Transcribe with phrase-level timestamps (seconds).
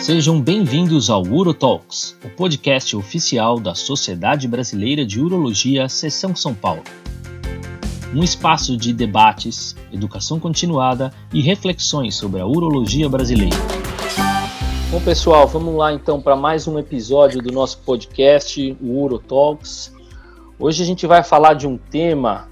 [0.00, 6.82] Sejam bem-vindos ao UroTalks, o podcast oficial da Sociedade Brasileira de Urologia, Seção São Paulo.
[8.14, 13.56] Um espaço de debates, educação continuada e reflexões sobre a urologia brasileira.
[14.90, 19.92] Bom, pessoal, vamos lá então para mais um episódio do nosso podcast, o UroTalks.
[20.58, 22.48] Hoje a gente vai falar de um tema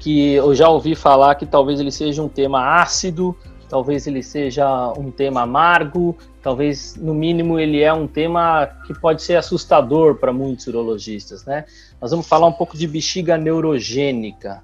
[0.00, 3.36] que eu já ouvi falar que talvez ele seja um tema ácido,
[3.72, 9.22] talvez ele seja um tema amargo, talvez no mínimo ele é um tema que pode
[9.22, 11.64] ser assustador para muitos urologistas, né?
[11.98, 14.62] Nós vamos falar um pouco de bexiga neurogênica.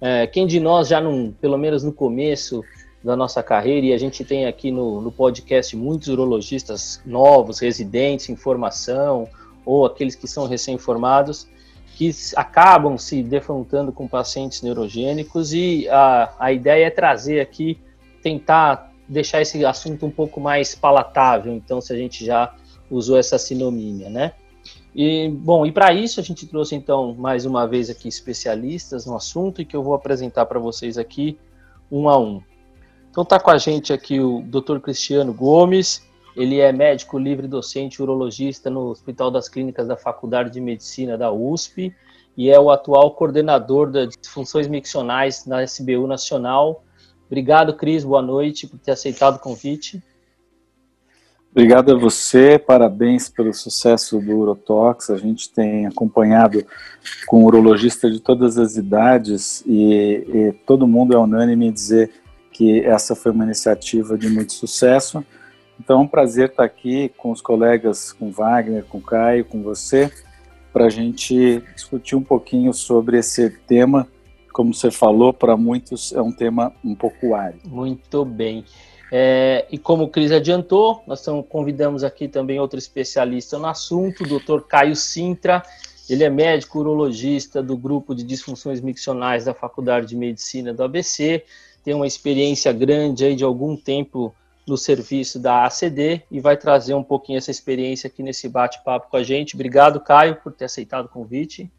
[0.00, 2.64] É, quem de nós já, não, pelo menos no começo
[3.04, 8.30] da nossa carreira, e a gente tem aqui no, no podcast muitos urologistas novos, residentes
[8.30, 9.28] em formação,
[9.66, 11.46] ou aqueles que são recém-formados,
[11.94, 17.78] que acabam se defrontando com pacientes neurogênicos, e a, a ideia é trazer aqui
[18.22, 22.54] tentar deixar esse assunto um pouco mais palatável, então, se a gente já
[22.90, 24.32] usou essa sinomínia, né?
[24.94, 29.14] E, bom, e para isso a gente trouxe, então, mais uma vez aqui especialistas no
[29.14, 31.38] assunto e que eu vou apresentar para vocês aqui
[31.90, 32.42] um a um.
[33.10, 34.78] Então tá com a gente aqui o Dr.
[34.78, 36.02] Cristiano Gomes,
[36.34, 41.32] ele é médico livre docente urologista no Hospital das Clínicas da Faculdade de Medicina da
[41.32, 41.94] USP
[42.36, 46.84] e é o atual coordenador das disfunções miccionais na SBU Nacional
[47.26, 48.04] Obrigado, Cris.
[48.04, 50.02] Boa noite por ter aceitado o convite.
[51.50, 55.08] Obrigado a você, parabéns pelo sucesso do Urotox.
[55.08, 56.64] A gente tem acompanhado
[57.26, 62.10] com urologista de todas as idades e, e, todo mundo é unânime em dizer
[62.52, 65.24] que essa foi uma iniciativa de muito sucesso.
[65.80, 70.12] Então é um prazer estar aqui com os colegas, com Wagner, com Caio, com você,
[70.72, 74.06] para a gente discutir um pouquinho sobre esse tema
[74.56, 77.68] como você falou, para muitos é um tema um pouco árido.
[77.68, 78.64] Muito bem.
[79.12, 84.24] É, e como o Cris adiantou, nós tamo, convidamos aqui também outro especialista no assunto,
[84.24, 84.62] o Dr.
[84.66, 85.62] Caio Sintra.
[86.08, 91.44] Ele é médico urologista do grupo de disfunções miccionais da Faculdade de Medicina do ABC,
[91.84, 94.34] tem uma experiência grande aí de algum tempo
[94.66, 99.18] no serviço da ACD e vai trazer um pouquinho essa experiência aqui nesse bate-papo com
[99.18, 99.54] a gente.
[99.54, 101.70] Obrigado, Caio, por ter aceitado o convite.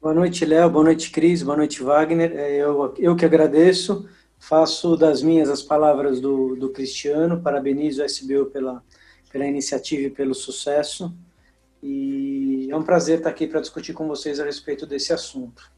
[0.00, 0.70] Boa noite, Léo.
[0.70, 1.42] Boa noite, Cris.
[1.42, 2.30] Boa noite, Wagner.
[2.32, 4.08] É, eu, eu que agradeço.
[4.38, 7.42] Faço das minhas as palavras do, do Cristiano.
[7.42, 8.80] Parabenizo o SBU pela,
[9.32, 11.12] pela iniciativa e pelo sucesso.
[11.82, 15.68] E é um prazer estar aqui para discutir com vocês a respeito desse assunto.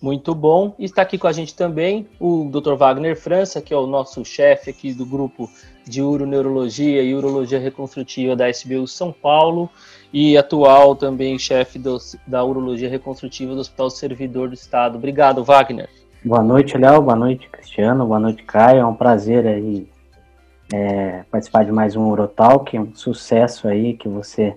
[0.00, 0.74] Muito bom.
[0.78, 2.74] E está aqui com a gente também o Dr.
[2.74, 5.50] Wagner França, que é o nosso chefe aqui do grupo
[5.86, 9.70] de Uroneurologia e Urologia Reconstrutiva da SBU São Paulo
[10.12, 11.80] e atual também chefe
[12.26, 14.96] da Urologia Reconstrutiva do Hospital Servidor do Estado.
[14.96, 15.88] Obrigado, Wagner.
[16.24, 17.02] Boa noite, Léo.
[17.02, 18.06] Boa noite, Cristiano.
[18.06, 18.80] Boa noite, Caio.
[18.80, 19.88] É um prazer aí
[20.72, 22.76] é, participar de mais um Urotalk.
[22.76, 24.56] É um sucesso aí que você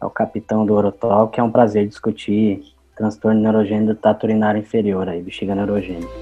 [0.00, 1.38] é o capitão do Urotalk.
[1.38, 2.62] É um prazer discutir
[2.96, 6.12] transtorno neurogênico do trato urinário inferior, aí, bexiga neurogênica.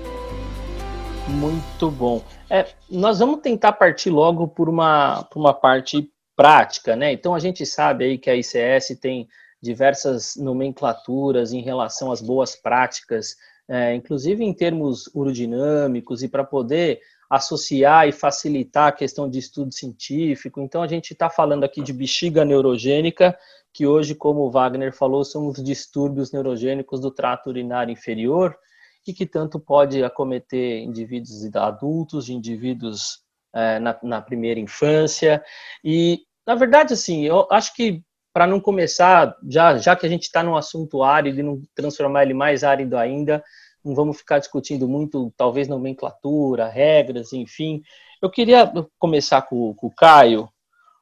[1.27, 2.23] Muito bom.
[2.49, 7.12] É, nós vamos tentar partir logo por uma, por uma parte prática, né?
[7.12, 9.28] Então a gente sabe aí que a ICS tem
[9.60, 13.34] diversas nomenclaturas em relação às boas práticas,
[13.69, 19.75] é, inclusive em termos urodinâmicos e para poder associar e facilitar a questão de estudo
[19.75, 20.60] científico.
[20.60, 23.37] Então a gente está falando aqui de bexiga neurogênica,
[23.72, 28.56] que hoje, como o Wagner falou, são os distúrbios neurogênicos do trato urinário inferior
[29.05, 35.43] e que tanto pode acometer indivíduos adultos, indivíduos é, na, na, primeira infância.
[35.82, 40.23] E na verdade, assim, eu acho que para não começar, já, já que a gente
[40.23, 43.45] está num assunto árido e não transformar ele mais árido ainda,
[43.85, 47.83] não vamos ficar discutindo muito, talvez, nomenclatura, regras, enfim.
[48.23, 50.49] Eu queria começar com, com o Caio.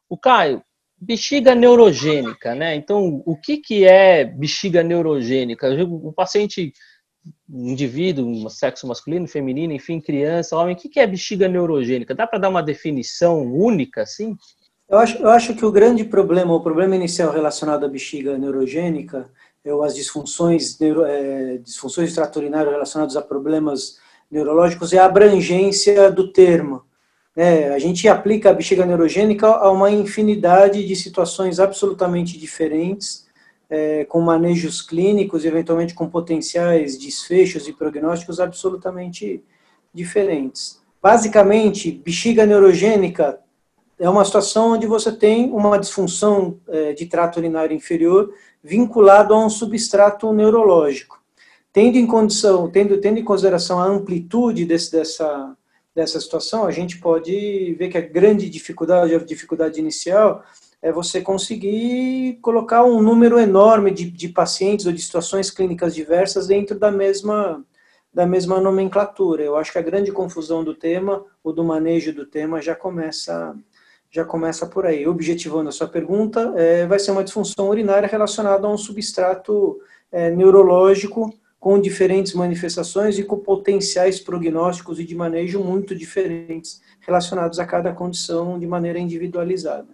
[0.08, 0.64] O Caio,
[1.00, 2.74] bexiga neurogênica, né?
[2.74, 5.68] Então, o que, que é bexiga neurogênica?
[5.84, 6.72] O paciente,
[7.48, 12.16] indivíduo, sexo masculino, feminino, enfim, criança, homem, o que, que é bexiga neurogênica?
[12.16, 14.36] Dá para dar uma definição única, assim?
[14.88, 19.28] Eu acho, eu acho que o grande problema, o problema inicial relacionado à bexiga neurogênica,
[19.64, 23.98] é as disfunções, neuro, é, disfunções extratorinárias relacionadas a problemas
[24.30, 26.84] neurológicos, é a abrangência do termo.
[27.34, 33.26] É, a gente aplica a bexiga neurogênica a uma infinidade de situações absolutamente diferentes,
[33.68, 39.42] é, com manejos clínicos e eventualmente com potenciais desfechos e prognósticos absolutamente
[39.92, 40.80] diferentes.
[41.02, 43.40] Basicamente, bexiga neurogênica
[43.98, 48.32] é uma situação onde você tem uma disfunção é, de trato urinário inferior
[48.62, 51.20] vinculado a um substrato neurológico.
[51.72, 55.56] Tendo em condição, tendo, tendo em consideração a amplitude desse, dessa,
[55.94, 60.42] dessa situação, a gente pode ver que a grande dificuldade, a dificuldade inicial,
[60.82, 66.46] é você conseguir colocar um número enorme de, de pacientes ou de situações clínicas diversas
[66.46, 67.64] dentro da mesma,
[68.12, 69.42] da mesma nomenclatura.
[69.42, 73.56] Eu acho que a grande confusão do tema, ou do manejo do tema, já começa
[74.10, 75.06] já começa por aí.
[75.06, 79.78] Objetivando a sua pergunta, é, vai ser uma disfunção urinária relacionada a um substrato
[80.10, 87.58] é, neurológico com diferentes manifestações e com potenciais prognósticos e de manejo muito diferentes, relacionados
[87.58, 89.88] a cada condição de maneira individualizada.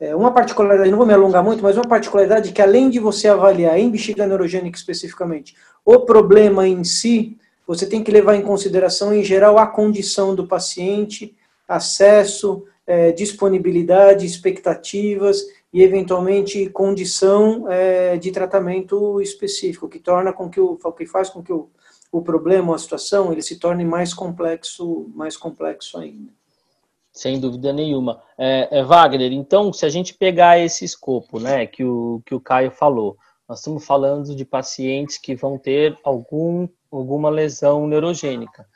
[0.00, 3.26] É, uma particularidade, não vou me alongar muito, mas uma particularidade que além de você
[3.26, 9.12] avaliar em bexiga neurogênica especificamente o problema em si, você tem que levar em consideração,
[9.12, 18.32] em geral, a condição do paciente, acesso, é, disponibilidade, expectativas e, eventualmente, condição é, de
[18.32, 21.68] tratamento específico, que torna com que o que faz com que o,
[22.10, 26.32] o problema, a situação, ele se torne mais complexo, mais complexo ainda.
[27.12, 28.22] Sem dúvida nenhuma.
[28.38, 32.40] É, é, Wagner, então, se a gente pegar esse escopo, né, que o, que o
[32.40, 38.66] Caio falou, nós estamos falando de pacientes que vão ter algum, alguma lesão neurogênica.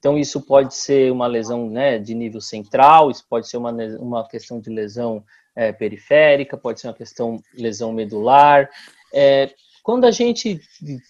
[0.00, 4.26] Então, isso pode ser uma lesão né, de nível central, isso pode ser uma, uma
[4.26, 5.22] questão de lesão
[5.54, 8.68] é, periférica, pode ser uma questão lesão medular.
[9.12, 9.50] É,
[9.82, 10.58] quando a gente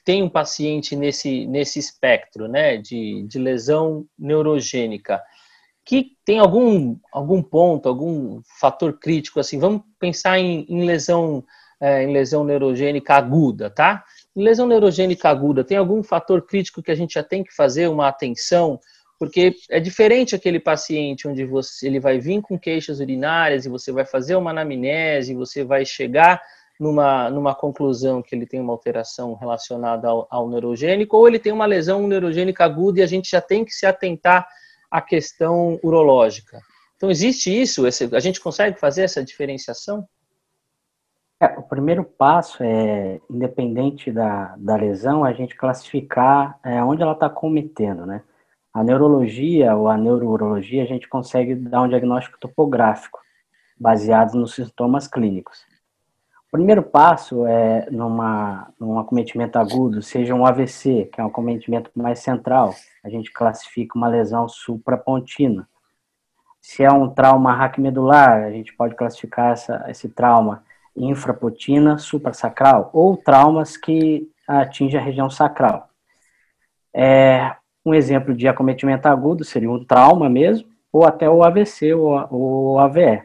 [0.04, 5.22] tem um paciente nesse, nesse espectro né, de, de lesão neurogênica,
[5.84, 11.44] que tem algum, algum ponto, algum fator crítico, assim, vamos pensar em, em lesão
[11.80, 14.04] é, em lesão neurogênica aguda, tá?
[14.34, 18.08] Lesão neurogênica aguda, tem algum fator crítico que a gente já tem que fazer uma
[18.08, 18.78] atenção?
[19.18, 23.92] Porque é diferente aquele paciente onde você, ele vai vir com queixas urinárias e você
[23.92, 26.40] vai fazer uma anamnese, você vai chegar
[26.80, 31.52] numa, numa conclusão que ele tem uma alteração relacionada ao, ao neurogênico, ou ele tem
[31.52, 34.48] uma lesão neurogênica aguda e a gente já tem que se atentar
[34.90, 36.58] à questão urológica.
[36.96, 37.84] Então, existe isso?
[37.86, 40.06] A gente consegue fazer essa diferenciação?
[41.42, 47.14] É, o primeiro passo é, independente da, da lesão, a gente classificar é, onde ela
[47.14, 48.22] está cometendo, né?
[48.74, 53.18] A neurologia ou a neurourologia, a gente consegue dar um diagnóstico topográfico,
[53.78, 55.64] baseado nos sintomas clínicos.
[56.48, 61.90] O primeiro passo é, numa, num acometimento agudo, seja um AVC, que é um acometimento
[61.94, 65.66] mais central, a gente classifica uma lesão suprapontina.
[66.60, 70.62] Se é um trauma raquimedular, a gente pode classificar essa, esse trauma
[70.96, 75.88] infrapotina suprasacral ou traumas que atingem a região sacral.
[76.94, 77.54] É,
[77.84, 82.78] um exemplo de acometimento agudo seria um trauma mesmo, ou até o AVC ou o
[82.78, 83.22] AVE.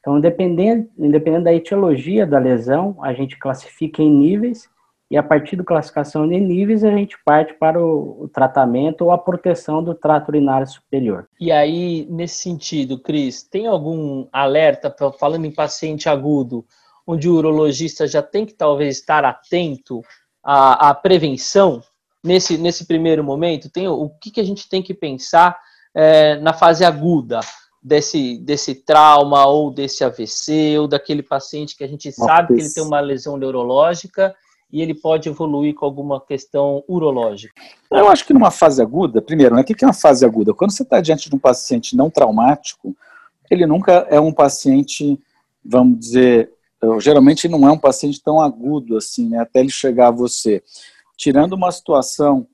[0.00, 4.68] Então, independente, independente da etiologia da lesão, a gente classifica em níveis
[5.10, 9.12] e a partir da classificação de níveis a gente parte para o, o, tratamento ou
[9.12, 11.26] a proteção do trato urinário superior.
[11.40, 16.64] E aí, nesse sentido, Cris, tem algum alerta, falando em paciente agudo,
[17.06, 20.02] onde o urologista já tem que talvez estar atento
[20.42, 21.82] à, à prevenção
[22.24, 23.70] nesse, nesse primeiro momento?
[23.70, 25.56] Tem o que, que a gente tem que pensar
[25.94, 27.40] é, na fase aguda
[27.82, 32.72] desse, desse trauma ou desse AVC ou daquele paciente que a gente sabe que ele
[32.72, 34.34] tem uma lesão neurológica
[34.72, 37.54] e ele pode evoluir com alguma questão urológica?
[37.90, 40.52] Eu acho que numa fase aguda, primeiro, né, o que é uma fase aguda?
[40.52, 42.94] Quando você está diante de um paciente não traumático,
[43.48, 45.18] ele nunca é um paciente,
[45.64, 46.50] vamos dizer,
[47.00, 50.62] geralmente não é um paciente tão agudo assim, né, até ele chegar a você.
[51.16, 52.46] Tirando uma situação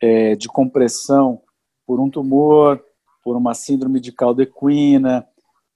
[0.00, 1.42] é, de compressão
[1.86, 2.82] por um tumor,
[3.22, 5.26] por uma síndrome de caldequina,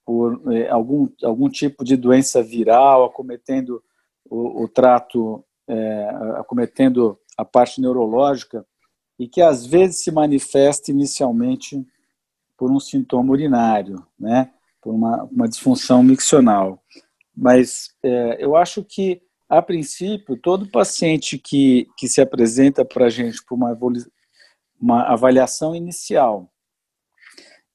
[0.05, 3.83] por é, algum, algum tipo de doença viral acometendo
[4.29, 8.65] o, o trato, é, acometendo a parte neurológica,
[9.17, 11.85] e que às vezes se manifesta inicialmente
[12.57, 16.81] por um sintoma urinário, né, por uma, uma disfunção miccional.
[17.35, 23.09] Mas é, eu acho que, a princípio, todo paciente que, que se apresenta para a
[23.09, 23.77] gente por uma,
[24.79, 26.49] uma avaliação inicial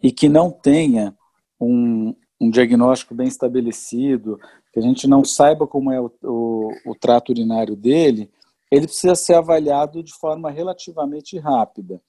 [0.02, 1.14] e que não tenha
[1.60, 4.38] um, um diagnóstico bem estabelecido,
[4.72, 8.30] que a gente não saiba como é o, o, o trato urinário dele,
[8.70, 12.00] ele precisa ser avaliado de forma relativamente rápida.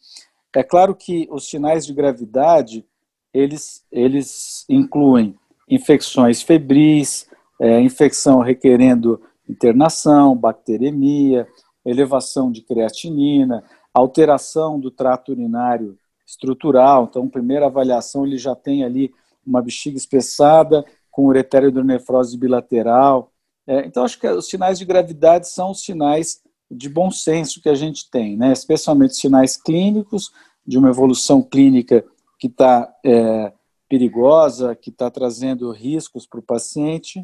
[0.56, 2.86] É claro que os sinais de gravidade,
[3.34, 5.36] eles, eles incluem
[5.68, 7.28] infecções febris,
[7.62, 11.48] é, infecção requerendo internação, bacteremia,
[11.86, 13.64] elevação de creatinina,
[13.94, 17.08] alteração do trato urinário estrutural.
[17.10, 19.14] Então, primeira avaliação, ele já tem ali
[19.46, 23.32] uma bexiga espessada com ureterohidronefrose bilateral.
[23.68, 27.70] É, então, acho que os sinais de gravidade são os sinais de bom senso que
[27.70, 28.54] a gente tem, né?
[28.54, 30.32] especialmente sinais clínicos,
[30.66, 32.04] de uma evolução clínica
[32.40, 33.52] que está é,
[33.90, 37.22] perigosa, que está trazendo riscos para o paciente,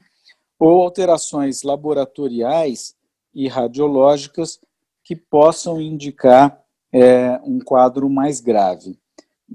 [0.60, 2.96] ou alterações laboratoriais
[3.34, 4.60] e radiológicas
[5.04, 6.60] que possam indicar
[6.92, 9.00] é, um quadro mais grave.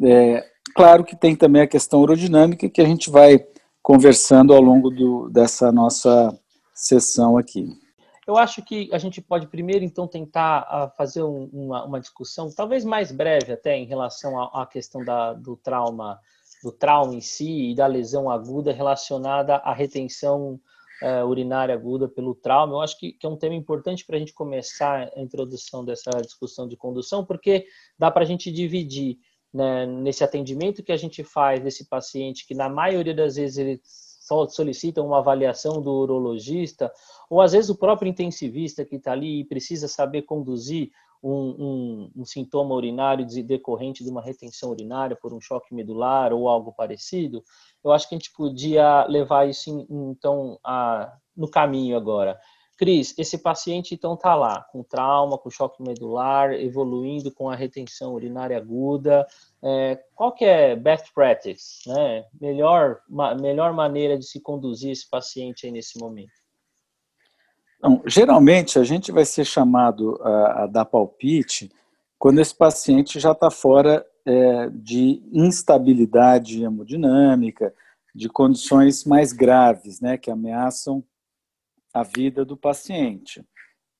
[0.03, 0.45] É,
[0.75, 3.45] claro que tem também a questão urodinâmica que a gente vai
[3.83, 6.39] conversando ao longo do, dessa nossa
[6.73, 7.69] sessão aqui.
[8.27, 12.49] Eu acho que a gente pode primeiro, então, tentar ah, fazer um, uma, uma, discussão,
[12.55, 16.21] talvez mais breve até, em relação à, à questão da, do trauma,
[16.63, 20.61] do trauma em si e da lesão aguda relacionada à retenção
[21.03, 22.75] uh, urinária aguda pelo trauma.
[22.75, 26.11] Eu acho que, que é um tema importante para a gente começar a introdução dessa
[26.23, 27.67] discussão de condução, porque
[27.99, 29.19] dá para a gente dividir
[29.53, 33.81] né, nesse atendimento que a gente faz desse paciente, que na maioria das vezes ele
[34.49, 36.91] solicita uma avaliação do urologista,
[37.29, 40.91] ou às vezes o próprio intensivista que está ali e precisa saber conduzir
[41.23, 46.49] um, um, um, sintoma urinário decorrente de uma retenção urinária por um choque medular ou
[46.49, 47.45] algo parecido,
[47.85, 52.38] eu acho que a gente podia levar isso então a, no caminho agora.
[52.76, 58.14] Cris, esse paciente então está lá com trauma, com choque medular, evoluindo com a retenção
[58.14, 59.25] urinária aguda.
[59.62, 62.25] É, qual que é best practice, né?
[62.41, 66.42] Melhor, ma, melhor maneira de se conduzir esse paciente aí nesse momento?
[67.83, 71.69] Então, geralmente a gente vai ser chamado a, a dar palpite
[72.17, 77.75] quando esse paciente já está fora é, de instabilidade hemodinâmica,
[78.15, 81.03] de condições mais graves, né, que ameaçam
[81.93, 83.45] a vida do paciente.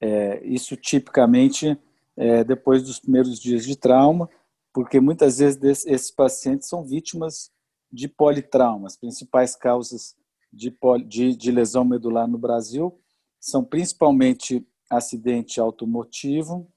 [0.01, 1.77] É, isso tipicamente
[2.17, 4.31] é, depois dos primeiros dias de trauma,
[4.73, 7.51] porque muitas vezes esses pacientes são vítimas
[7.91, 8.87] de politrauma.
[8.87, 10.15] As principais causas
[10.53, 13.02] de, poli, de, de lesão medular no Brasil
[13.43, 16.71] são principalmente acidente automotivo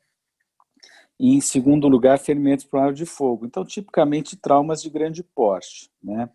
[1.20, 3.46] e, em segundo lugar, ferimentos por arma de fogo.
[3.46, 5.92] Então, tipicamente, traumas de grande porte.
[6.04, 6.28] Né?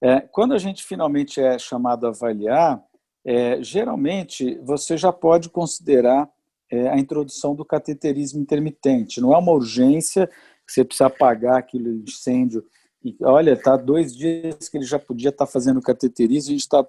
[0.00, 2.82] É, quando a gente finalmente é chamado a avaliar,
[3.22, 6.26] é, geralmente você já pode considerar
[6.70, 9.20] é, a introdução do cateterismo intermitente.
[9.20, 10.26] Não é uma urgência
[10.66, 12.64] que você precisa apagar aquele incêndio.
[13.04, 16.56] E, olha, tá dois dias que ele já podia estar tá fazendo cateterismo e a
[16.56, 16.86] gente está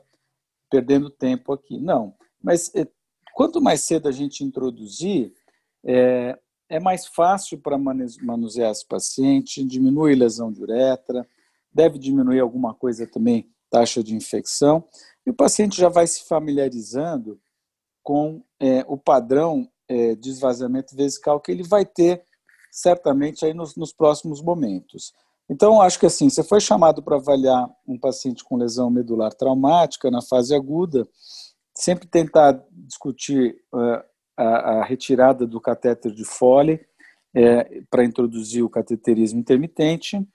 [0.70, 1.77] perdendo tempo aqui.
[1.77, 2.88] Não, mas é,
[3.34, 5.34] quanto mais cedo a gente introduzir,
[5.86, 6.38] é,
[6.70, 11.27] é mais fácil para manusear esse paciente, diminui lesão de uretra,
[11.74, 14.84] deve diminuir alguma coisa também, taxa de infecção,
[15.25, 17.39] e o paciente já vai se familiarizando
[18.03, 22.24] com é, o padrão é, de esvaziamento vesical que ele vai ter
[22.72, 25.13] certamente aí nos, nos próximos momentos.
[25.50, 30.12] Então, acho que assim, você foi chamado para avaliar um paciente com lesão medular traumática
[30.12, 31.08] na fase aguda,
[31.77, 34.03] sempre tentar discutir uh,
[34.36, 36.79] a, a, retirada do catéter de Foley
[37.34, 40.25] é, para introduzir o cateterismo intermitente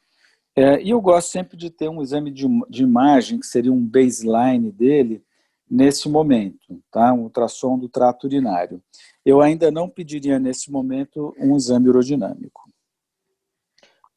[0.55, 3.85] é, e eu gosto sempre de ter um exame de, de imagem, que seria um
[3.85, 5.25] baseline dele,
[5.71, 7.13] nesse momento, tá?
[7.15, 8.83] um ultrassom do trato urinário.
[9.25, 12.71] Eu ainda não pediria nesse momento um exame urodinâmico.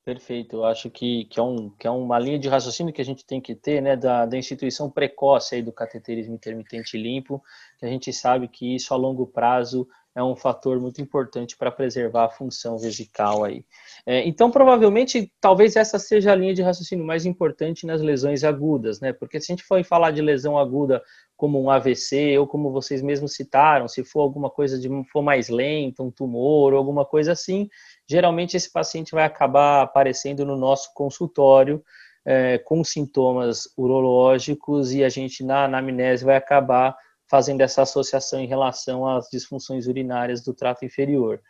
[0.05, 3.05] Perfeito, eu acho que, que, é um, que é uma linha de raciocínio que a
[3.05, 7.43] gente tem que ter, né, da, da instituição precoce aí do cateterismo intermitente limpo,
[7.79, 11.69] que a gente sabe que isso a longo prazo é um fator muito importante para
[11.69, 13.65] preservar a função vesical aí.
[14.05, 19.01] É, então, provavelmente, talvez essa seja a linha de raciocínio mais importante nas lesões agudas,
[19.01, 19.12] né?
[19.12, 21.03] Porque se a gente for falar de lesão aguda
[21.35, 25.50] como um AVC, ou como vocês mesmos citaram, se for alguma coisa de for mais
[25.50, 27.69] lenta, um tumor ou alguma coisa assim,
[28.07, 31.83] geralmente esse paciente vai acabar aparecendo no nosso consultório
[32.25, 36.97] é, com sintomas urológicos e a gente na anamnese vai acabar
[37.29, 41.41] fazendo essa associação em relação às disfunções urinárias do trato inferior.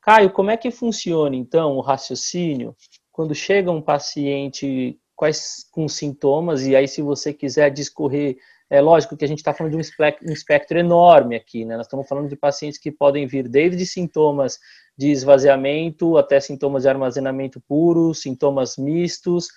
[0.00, 2.74] Caio, como é que funciona então o raciocínio
[3.12, 8.38] quando chega um paciente quais, com sintomas, e aí se você quiser discorrer,
[8.70, 11.76] é lógico que a gente está falando de um espectro, um espectro enorme aqui, né?
[11.76, 14.58] Nós estamos falando de pacientes que podem vir desde sintomas
[14.96, 19.48] de esvaziamento até sintomas de armazenamento puro, sintomas mistos,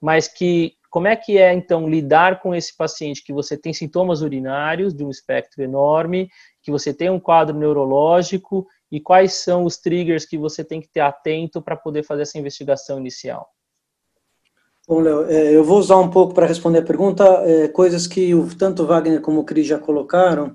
[0.00, 4.22] mas que como é que é, então, lidar com esse paciente que você tem sintomas
[4.22, 6.28] urinários de um espectro enorme,
[6.62, 10.88] que você tem um quadro neurológico e quais são os triggers que você tem que
[10.88, 13.48] ter atento para poder fazer essa investigação inicial?
[14.90, 18.32] Bom, Léo, é, eu vou usar um pouco para responder a pergunta, é, coisas que
[18.58, 20.52] tanto Wagner como o Cris já colocaram,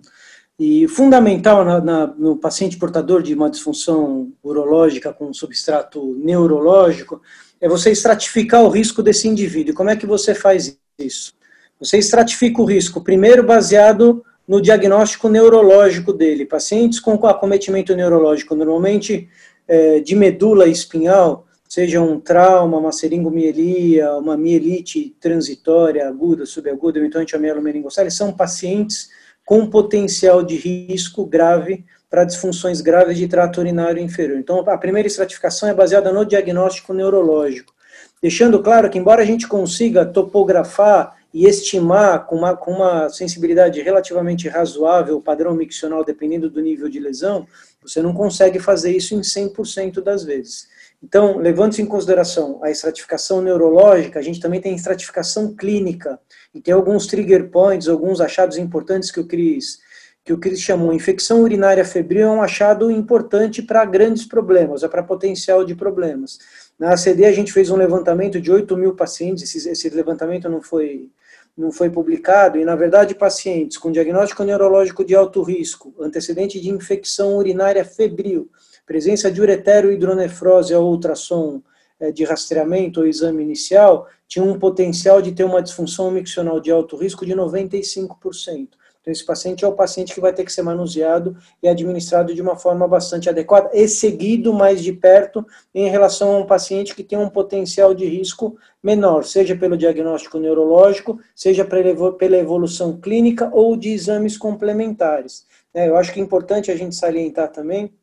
[0.59, 7.21] e fundamental na, na, no paciente portador de uma disfunção urológica com substrato neurológico
[7.61, 9.73] é você estratificar o risco desse indivíduo.
[9.73, 11.33] Como é que você faz isso?
[11.79, 16.45] Você estratifica o risco, primeiro baseado no diagnóstico neurológico dele.
[16.45, 19.29] Pacientes com acometimento neurológico, normalmente
[19.65, 27.05] é, de medula espinhal, seja um trauma, uma seringomielia, uma mielite transitória, aguda, subaguda, ou
[27.05, 27.61] então antiamielo
[28.09, 29.09] são pacientes
[29.43, 34.39] com potencial de risco grave para disfunções graves de trato urinário inferior.
[34.39, 37.73] Então, a primeira estratificação é baseada no diagnóstico neurológico,
[38.21, 43.81] deixando claro que, embora a gente consiga topografar e estimar com uma, com uma sensibilidade
[43.81, 47.45] relativamente razoável o padrão miccional, dependendo do nível de lesão,
[47.81, 50.73] você não consegue fazer isso em 100% das vezes.
[51.05, 56.19] Então, levando-se em consideração a estratificação neurológica, a gente também tem estratificação clínica,
[56.51, 59.77] e tem alguns trigger points, alguns achados importantes que o Cris
[60.23, 64.87] que o Cris chamou infecção urinária febril é um achado importante para grandes problemas, é
[64.87, 66.39] para potencial de problemas.
[66.79, 70.63] Na ACD a gente fez um levantamento de 8 mil pacientes, esse, esse levantamento não
[70.63, 71.11] foi
[71.55, 76.69] não foi publicado, e na verdade pacientes com diagnóstico neurológico de alto risco, antecedente de
[76.69, 78.49] infecção urinária febril,
[78.85, 81.61] presença de uretero hidronefrose ao ultrassom
[81.99, 86.71] eh, de rastreamento ou exame inicial, tinha um potencial de ter uma disfunção miccional de
[86.71, 88.69] alto risco de 95%.
[89.05, 92.41] Então, esse paciente é o paciente que vai ter que ser manuseado e administrado de
[92.41, 97.03] uma forma bastante adequada e seguido mais de perto em relação a um paciente que
[97.03, 103.77] tem um potencial de risco menor, seja pelo diagnóstico neurológico, seja pela evolução clínica ou
[103.77, 105.45] de exames complementares.
[105.71, 107.93] É, eu acho que é importante a gente salientar também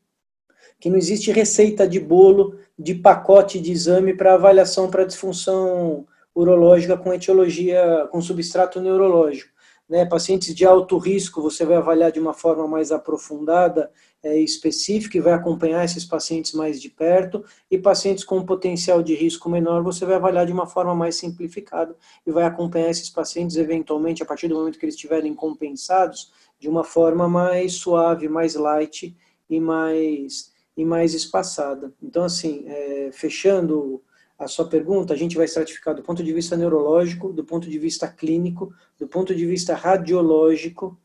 [0.83, 6.97] que não existe receita de bolo, de pacote de exame para avaliação para disfunção urológica
[6.97, 9.49] com etiologia, com substrato neurológico.
[9.87, 13.89] Né, pacientes de alto risco, você vai avaliar de uma forma mais aprofundada
[14.21, 19.15] é, específica e vai acompanhar esses pacientes mais de perto, e pacientes com potencial de
[19.15, 21.95] risco menor, você vai avaliar de uma forma mais simplificada
[22.27, 26.67] e vai acompanhar esses pacientes, eventualmente, a partir do momento que eles estiverem compensados, de
[26.67, 29.15] uma forma mais suave, mais light
[29.49, 31.93] e mais, e mais espaçada.
[32.01, 34.01] Então, assim, é, fechando
[34.37, 37.79] a sua pergunta, a gente vai estratificar do ponto de vista neurológico, do ponto de
[37.79, 40.99] vista clínico, do ponto de vista radiológico,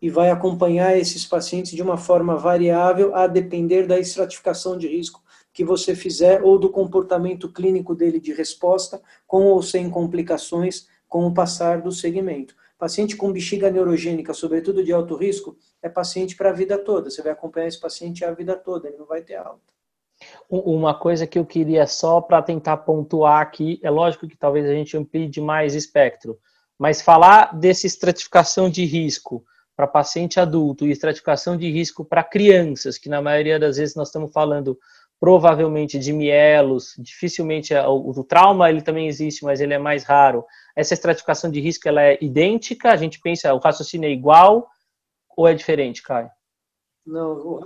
[0.00, 5.22] e vai acompanhar esses pacientes de uma forma variável a depender da estratificação de risco
[5.52, 11.26] que você fizer ou do comportamento clínico dele de resposta, com ou sem complicações, com
[11.26, 12.54] o passar do segmento.
[12.78, 17.10] Paciente com bexiga neurogênica, sobretudo de alto risco, é paciente para a vida toda.
[17.10, 19.60] Você vai acompanhar esse paciente a vida toda, ele não vai ter alta.
[20.48, 24.72] Uma coisa que eu queria só para tentar pontuar aqui, é lógico que talvez a
[24.72, 26.38] gente amplie demais espectro,
[26.78, 29.44] mas falar dessa estratificação de risco
[29.76, 34.08] para paciente adulto e estratificação de risco para crianças, que na maioria das vezes nós
[34.08, 34.78] estamos falando
[35.20, 40.04] provavelmente de mielos, dificilmente é, o, o, trauma ele também existe, mas ele é mais
[40.04, 40.44] raro.
[40.76, 42.92] Essa estratificação de risco ela é idêntica?
[42.92, 44.68] A gente pensa o raciocínio é igual
[45.36, 46.30] ou é diferente, Caio?
[47.04, 47.64] Não,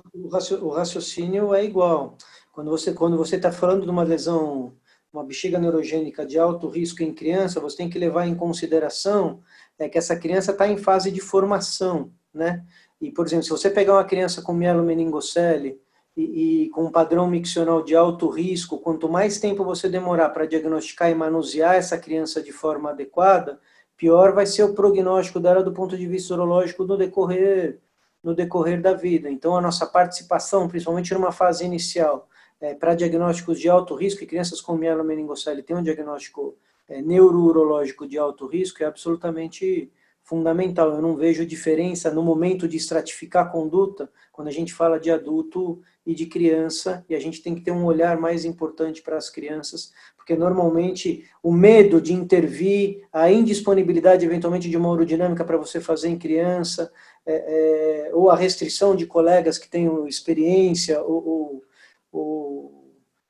[0.62, 2.16] o raciocínio é igual.
[2.52, 4.74] Quando você quando você está falando de uma lesão,
[5.12, 9.42] uma bexiga neurogênica de alto risco em criança, você tem que levar em consideração
[9.78, 12.64] é que essa criança está em fase de formação, né?
[13.00, 15.80] E por exemplo, se você pegar uma criança com mielomeningocele
[16.16, 20.46] e, e com um padrão miccional de alto risco, quanto mais tempo você demorar para
[20.46, 23.58] diagnosticar e manusear essa criança de forma adequada,
[23.96, 27.80] pior vai ser o prognóstico dela do ponto de vista urológico no decorrer
[28.22, 29.28] no decorrer da vida.
[29.28, 32.28] Então, a nossa participação, principalmente numa fase inicial,
[32.60, 36.56] é, para diagnósticos de alto risco, e crianças com mielomeningocele têm um diagnóstico
[36.88, 39.90] é, neurourológico de alto risco, é absolutamente
[40.22, 40.92] fundamental.
[40.92, 45.10] Eu não vejo diferença no momento de estratificar a conduta, quando a gente fala de
[45.10, 49.16] adulto e de criança, e a gente tem que ter um olhar mais importante para
[49.16, 55.56] as crianças, porque normalmente o medo de intervir, a indisponibilidade eventualmente de uma urodinâmica para
[55.56, 56.92] você fazer em criança,
[57.24, 61.64] é, é, ou a restrição de colegas que tenham experiência ou, ou,
[62.10, 62.81] ou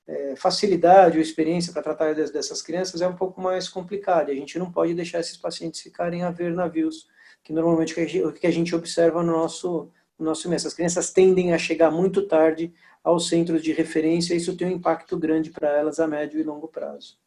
[0.07, 4.31] é, facilidade ou experiência para tratar dessas crianças é um pouco mais complicado.
[4.31, 7.07] A gente não pode deixar esses pacientes ficarem a ver navios,
[7.43, 9.89] que normalmente o que a gente observa no nosso,
[10.19, 10.67] no nosso mês.
[10.67, 14.73] As crianças tendem a chegar muito tarde aos centros de referência e isso tem um
[14.73, 17.21] impacto grande para elas a médio e longo prazo.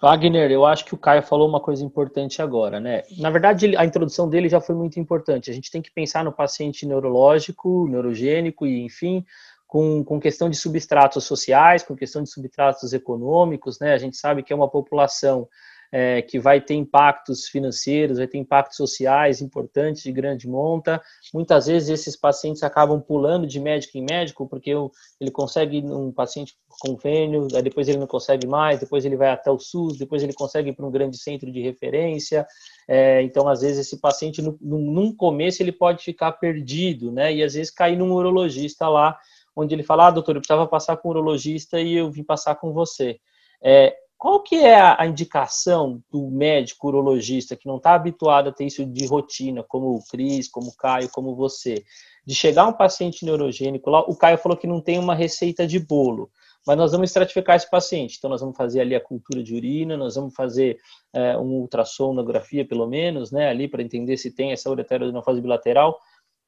[0.00, 3.02] Wagner, eu acho que o Caio falou uma coisa importante agora, né?
[3.18, 5.48] Na verdade, a introdução dele já foi muito importante.
[5.48, 9.24] A gente tem que pensar no paciente neurológico, neurogênico e, enfim,
[9.72, 13.94] com, com questão de substratos sociais, com questão de substratos econômicos, né?
[13.94, 15.48] A gente sabe que é uma população
[15.90, 21.00] é, que vai ter impactos financeiros, vai ter impactos sociais importantes de grande monta.
[21.32, 24.74] Muitas vezes esses pacientes acabam pulando de médico em médico, porque
[25.18, 29.58] ele consegue um paciente convênio, depois ele não consegue mais, depois ele vai até o
[29.58, 32.46] SUS, depois ele consegue para um grande centro de referência.
[32.86, 37.32] É, então, às vezes, esse paciente, no, num começo, ele pode ficar perdido, né?
[37.32, 39.18] E às vezes cair num urologista lá
[39.54, 42.54] onde ele fala, ah, doutor, eu precisava passar com o urologista e eu vim passar
[42.56, 43.20] com você.
[43.62, 48.64] É, qual que é a, indicação do médico urologista que não está habituado a ter
[48.64, 51.82] isso de rotina, como o Cris, como o Caio, como você,
[52.24, 55.80] de chegar um paciente neurogênico lá, o Caio falou que não tem uma receita de
[55.80, 56.30] bolo,
[56.64, 58.16] mas nós vamos estratificar esse paciente.
[58.16, 60.78] Então, nós vamos fazer ali a cultura de urina, nós vamos fazer
[61.12, 65.98] é, uma ultrassonografia, pelo menos, né, ali para entender se tem essa ureteroadenofase bilateral.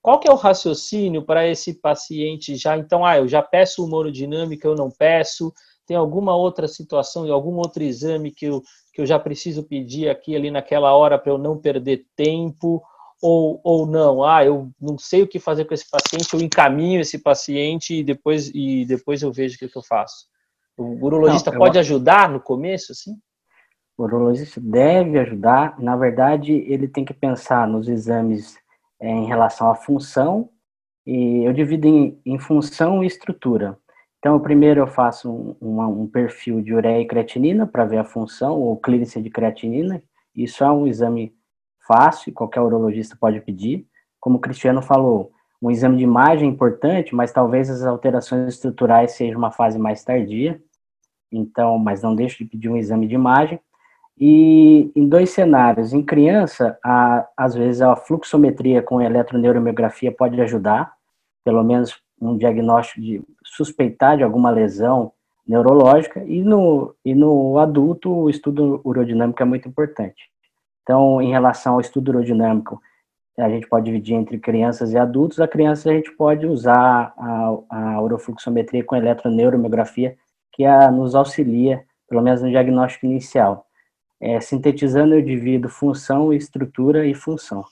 [0.05, 3.97] Qual que é o raciocínio para esse paciente já, então, ah, eu já peço uma
[3.97, 5.51] urodinâmica, eu não peço,
[5.87, 8.61] tem alguma outra situação, algum outro exame que eu,
[8.93, 12.83] que eu já preciso pedir aqui ali naquela hora para eu não perder tempo?
[13.23, 17.01] Ou, ou não, ah, eu não sei o que fazer com esse paciente, eu encaminho
[17.01, 20.27] esse paciente e depois, e depois eu vejo o que, que eu faço.
[20.77, 23.17] O urologista não, pode ajudar no começo, assim?
[23.97, 25.81] O urologista deve ajudar.
[25.81, 28.63] Na verdade, ele tem que pensar nos exames
[29.01, 30.51] em relação à função,
[31.07, 33.79] e eu divido em, em função e estrutura.
[34.19, 38.05] Então, primeiro eu faço um, um, um perfil de ureia e creatinina para ver a
[38.05, 40.03] função ou clínica de creatinina.
[40.35, 41.35] Isso é um exame
[41.87, 43.87] fácil, qualquer urologista pode pedir.
[44.19, 45.31] Como o Cristiano falou,
[45.61, 50.03] um exame de imagem é importante, mas talvez as alterações estruturais sejam uma fase mais
[50.03, 50.59] tardia.
[51.31, 53.61] Então, mas não deixe de pedir um exame de imagem.
[54.19, 60.93] E em dois cenários, em criança, a, às vezes a fluxometria com eletroneuromiografia pode ajudar,
[61.45, 65.13] pelo menos um diagnóstico de suspeitar de alguma lesão
[65.47, 70.31] neurológica e no, e no adulto o estudo urodinâmico é muito importante.
[70.83, 72.81] Então, em relação ao estudo urodinâmico,
[73.39, 75.41] a gente pode dividir entre crianças e adultos.
[75.41, 80.17] A criança a gente pode usar a, a urofluxometria com eletroneuromiografia,
[80.53, 83.67] que a, nos auxilia, pelo menos no diagnóstico inicial.
[84.21, 87.65] É, sintetizando, eu divido função, estrutura e função.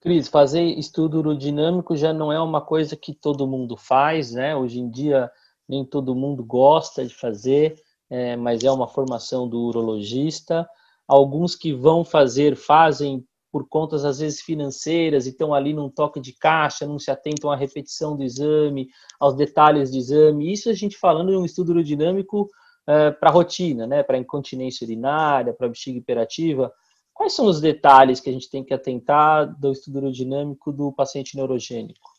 [0.00, 4.54] Cris, fazer estudo urodinâmico já não é uma coisa que todo mundo faz, né?
[4.54, 5.30] Hoje em dia
[5.68, 7.74] nem todo mundo gosta de fazer,
[8.10, 10.68] é, mas é uma formação do urologista.
[11.08, 16.20] Alguns que vão fazer, fazem por contas às vezes financeiras e estão ali num toque
[16.20, 18.88] de caixa, não se atentam à repetição do exame,
[19.18, 20.52] aos detalhes do exame.
[20.52, 22.48] Isso a gente falando em um estudo urodinâmico
[22.86, 24.02] é, para rotina, né?
[24.02, 26.72] Para incontinência urinária, para bexiga hiperativa.
[27.12, 31.36] Quais são os detalhes que a gente tem que atentar do estudo aerodinâmico do paciente
[31.36, 32.10] neurogênico?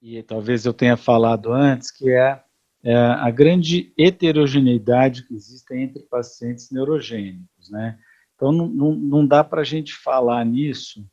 [0.00, 2.40] E talvez eu tenha falado antes que é,
[2.84, 7.98] é a grande heterogeneidade que existe entre pacientes neurogênicos, né?
[8.34, 11.04] Então não, não, não dá para a gente falar nisso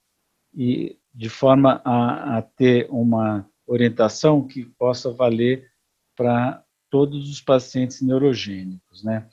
[0.54, 5.67] e de forma a, a ter uma orientação que possa valer
[6.15, 6.63] para
[6.95, 9.27] todos os pacientes neurogênicos, né?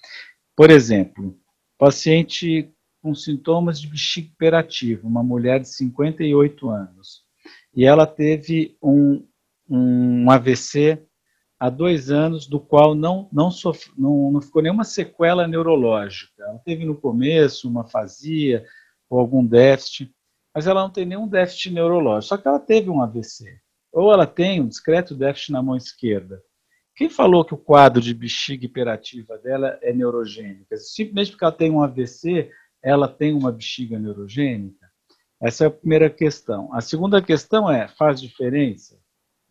[0.56, 1.38] Por exemplo,
[1.78, 2.68] paciente
[3.00, 7.22] com sintomas de bexiga hiperativa, uma mulher de 58 anos.
[7.72, 9.24] E ela teve um,
[9.70, 11.06] um AVC
[11.56, 16.42] há dois anos, do qual não, não, sofre, não, não ficou nenhuma sequela neurológica.
[16.42, 18.66] Ela teve no começo uma fazia
[19.08, 20.12] ou algum déficit,
[20.52, 23.56] mas ela não tem nenhum déficit neurológico, só que ela teve um AVC.
[23.92, 26.42] Ou ela tem um discreto déficit na mão esquerda.
[26.94, 30.76] Quem falou que o quadro de bexiga hiperativa dela é neurogênica?
[30.76, 32.50] Simplesmente porque ela tem um AVC,
[32.82, 34.90] ela tem uma bexiga neurogênica?
[35.40, 36.72] Essa é a primeira questão.
[36.72, 39.00] A segunda questão é, faz diferença?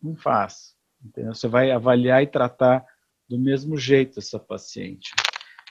[0.00, 0.74] Não faz.
[1.04, 1.34] Entendeu?
[1.34, 2.86] Você vai avaliar e tratar
[3.28, 5.10] do mesmo jeito essa paciente.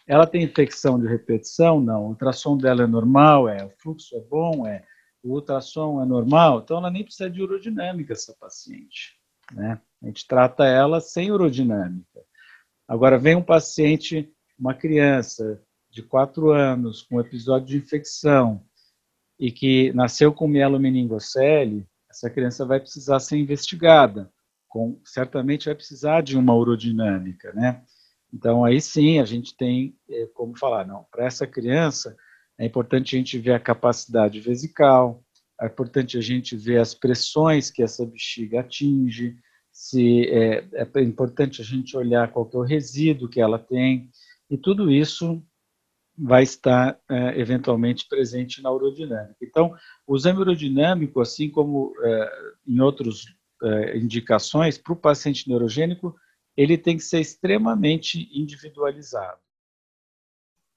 [0.07, 1.79] Ela tem infecção de repetição?
[1.79, 2.05] Não.
[2.05, 3.47] O ultrassom dela é normal?
[3.47, 3.63] É.
[3.63, 4.67] O fluxo é bom?
[4.67, 4.83] É.
[5.23, 6.61] O ultrassom é normal?
[6.61, 9.20] Então ela nem precisa de urodinâmica, essa paciente.
[9.53, 9.79] Né?
[10.01, 12.21] A gente trata ela sem urodinâmica.
[12.87, 18.63] Agora vem um paciente, uma criança de quatro anos com episódio de infecção
[19.39, 24.31] e que nasceu com mielomeningocele, essa criança vai precisar ser investigada.
[24.67, 27.83] Com, certamente vai precisar de uma urodinâmica, né?
[28.33, 32.15] Então aí sim a gente tem é, como falar, não, para essa criança
[32.57, 35.23] é importante a gente ver a capacidade vesical,
[35.61, 39.35] é importante a gente ver as pressões que essa bexiga atinge,
[39.71, 44.09] se é, é importante a gente olhar qual é o resíduo que ela tem,
[44.49, 45.41] e tudo isso
[46.17, 49.37] vai estar é, eventualmente presente na urodinâmica.
[49.41, 49.73] Então,
[50.05, 52.31] o exame urodinâmico, assim como é,
[52.67, 53.25] em outras
[53.63, 56.15] é, indicações, para o paciente neurogênico,
[56.57, 59.39] ele tem que ser extremamente individualizado.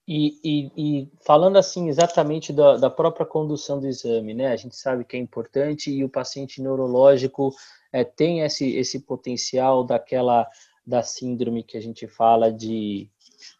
[0.07, 4.49] E, e, e falando assim exatamente da, da, própria condução do exame, né?
[4.49, 7.55] A gente sabe que é importante e o paciente neurológico
[7.90, 10.47] é, tem esse, esse potencial daquela
[10.87, 13.09] da síndrome que a gente fala de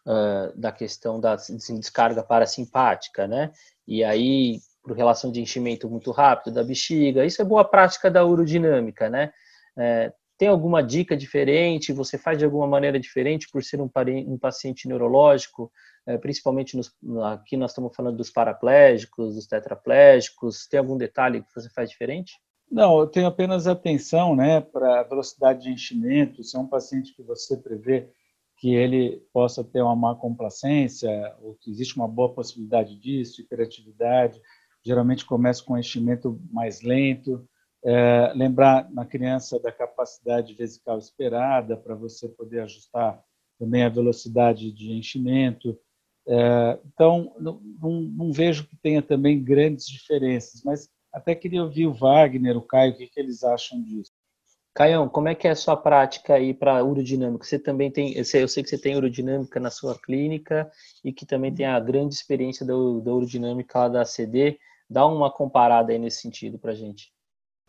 [0.05, 3.51] uh, da questão da assim, descarga parasimpática, né?
[3.87, 8.23] E aí, por relação de enchimento muito rápido da bexiga, isso é boa prática da
[8.23, 9.33] urodinâmica, né?
[9.75, 11.93] É, tem alguma dica diferente?
[11.93, 13.89] Você faz de alguma maneira diferente por ser um,
[14.27, 15.71] um paciente neurológico?
[16.07, 16.91] É, principalmente nos,
[17.23, 20.67] aqui nós estamos falando dos paraplégicos, dos tetraplégicos.
[20.67, 22.33] Tem algum detalhe que você faz diferente?
[22.69, 26.43] Não, eu tenho apenas atenção né, para a velocidade de enchimento.
[26.43, 28.09] Se é um paciente que você prevê
[28.57, 31.09] que ele possa ter uma má complacência,
[31.41, 34.41] ou que existe uma boa possibilidade disso, hiperatividade,
[34.83, 37.47] geralmente começa com um enchimento mais lento.
[37.87, 43.23] É, lembrar na criança da capacidade vesical esperada para você poder ajustar
[43.59, 45.77] também a velocidade de enchimento.
[46.27, 51.85] É, então, não, não, não, vejo que tenha também grandes diferenças, mas até queria ouvir
[51.85, 54.11] o Wagner, o Caio, o que, que eles acham disso.
[54.75, 57.45] Caião, como é que é a sua prática aí para urodinâmica?
[57.45, 60.69] Você também tem, eu sei, eu sei, que você tem urodinâmica na sua clínica
[61.01, 64.59] e que também tem a grande experiência da, urodinâmica lá da ACD.
[64.89, 67.14] Dá uma comparada aí nesse sentido para gente.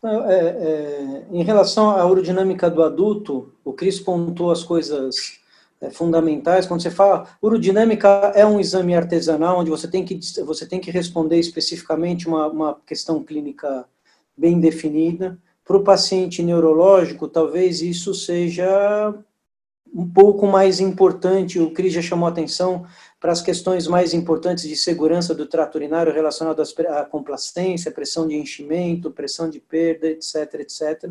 [0.03, 5.39] É, é, em relação à urodinâmica do adulto, o Cris pontuou as coisas
[5.81, 6.67] é, fundamentais.
[6.67, 10.91] Quando você fala, urodinâmica é um exame artesanal onde você tem que, você tem que
[10.91, 13.85] responder especificamente uma, uma questão clínica
[14.37, 15.37] bem definida.
[15.65, 19.13] Para o paciente neurológico, talvez isso seja
[19.97, 21.59] um pouco mais importante.
[21.59, 22.85] O Cris já chamou atenção
[23.19, 28.35] para as questões mais importantes de segurança do trato urinário relacionadas à complacência, pressão de
[28.35, 31.09] enchimento, pressão de perda, etc, etc.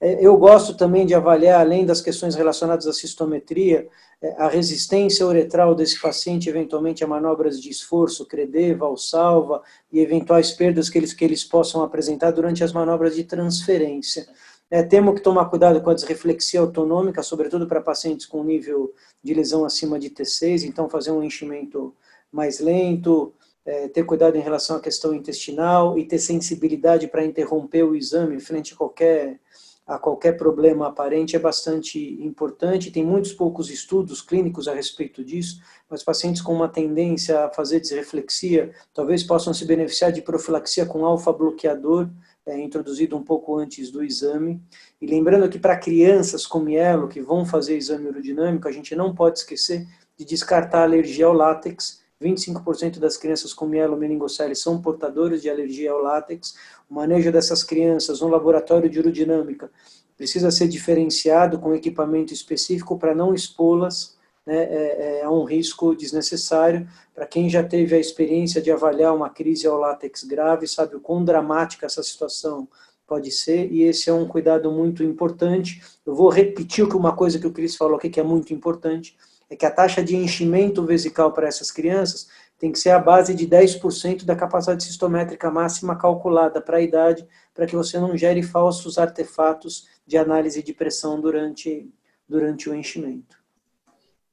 [0.00, 3.88] É, eu gosto também de avaliar, além das questões relacionadas à cistometria,
[4.22, 9.60] é, a resistência uretral desse paciente, eventualmente a manobras de esforço, CREDE, valsalva
[9.92, 14.28] e eventuais perdas que eles, que eles possam apresentar durante as manobras de transferência.
[14.70, 19.34] É, temos que tomar cuidado com a desreflexia autonômica, sobretudo para pacientes com nível de
[19.34, 21.92] lesão acima de T6, então fazer um enchimento
[22.30, 23.34] mais lento,
[23.66, 28.38] é, ter cuidado em relação à questão intestinal e ter sensibilidade para interromper o exame
[28.38, 29.40] frente a qualquer,
[29.84, 32.92] a qualquer problema aparente é bastante importante.
[32.92, 37.80] Tem muitos poucos estudos clínicos a respeito disso, mas pacientes com uma tendência a fazer
[37.80, 42.08] desreflexia talvez possam se beneficiar de profilaxia com alfa-bloqueador,
[42.50, 44.60] é, introduzido um pouco antes do exame.
[45.00, 49.14] E lembrando que para crianças com mielo que vão fazer exame urodinâmico, a gente não
[49.14, 49.86] pode esquecer
[50.16, 52.00] de descartar alergia ao látex.
[52.20, 56.54] 25% das crianças com mielo meningocele são portadoras de alergia ao látex.
[56.90, 59.70] O manejo dessas crianças no laboratório de urodinâmica
[60.16, 66.88] precisa ser diferenciado com equipamento específico para não expô-las né, é, é um risco desnecessário.
[67.14, 71.00] Para quem já teve a experiência de avaliar uma crise ao látex grave, sabe o
[71.00, 72.68] quão dramática essa situação
[73.06, 75.82] pode ser, e esse é um cuidado muito importante.
[76.06, 79.16] Eu vou repetir uma coisa que o Cris falou aqui, que é muito importante,
[79.50, 83.34] é que a taxa de enchimento vesical para essas crianças tem que ser a base
[83.34, 88.44] de 10% da capacidade sistométrica máxima calculada para a idade, para que você não gere
[88.44, 91.90] falsos artefatos de análise de pressão durante,
[92.28, 93.39] durante o enchimento.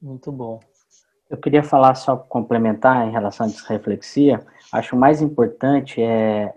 [0.02, 0.60] Muito bom.
[1.30, 4.46] Eu queria falar só complementar em relação à desreflexia.
[4.72, 6.54] Acho mais importante é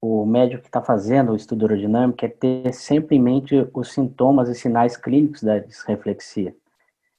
[0.00, 4.48] o médico que está fazendo o estudo aerodinâmico é ter sempre em mente os sintomas
[4.48, 6.54] e sinais clínicos da desreflexia.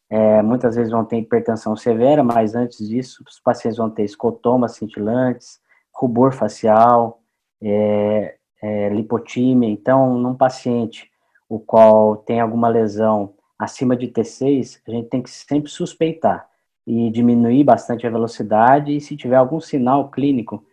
[0.10, 4.74] É, muitas vezes vão ter hipertensão severa, mas antes disso, os pacientes vão ter escotomas
[4.74, 5.62] cintilantes,
[5.94, 7.22] rubor facial,
[7.62, 9.70] é, é, lipotímia.
[9.70, 11.10] Então, num paciente
[11.48, 16.50] o qual tem alguma lesão acima de T6, a gente tem que sempre suspeitar
[16.86, 20.66] e diminuir bastante a velocidade e se tiver algum sinal clínico,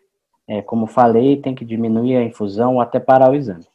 [0.46, 3.66] é, como falei, tem que diminuir a infusão ou até parar o exame.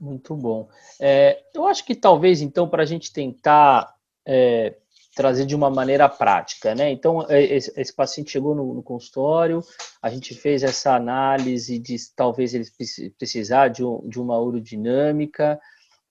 [0.00, 0.68] Muito bom.
[1.00, 3.94] É, eu acho que talvez, então, para a gente tentar
[4.26, 4.74] é,
[5.14, 6.90] trazer de uma maneira prática, né?
[6.90, 9.62] Então, é, esse, esse paciente chegou no, no, consultório,
[10.02, 12.66] a gente fez essa análise de talvez ele
[13.16, 15.60] precisar de, um, de uma urodinâmica.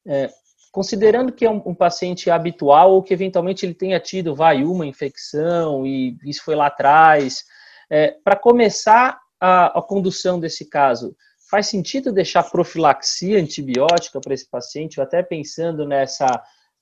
[0.05, 0.29] É,
[0.73, 4.87] considerando que é um, um, paciente habitual ou que eventualmente ele tenha tido, vai, uma
[4.87, 7.45] infecção e isso foi lá atrás,
[7.87, 11.15] é, para começar a, a, condução desse caso,
[11.47, 16.25] faz sentido deixar profilaxia antibiótica para esse paciente, até pensando nessa,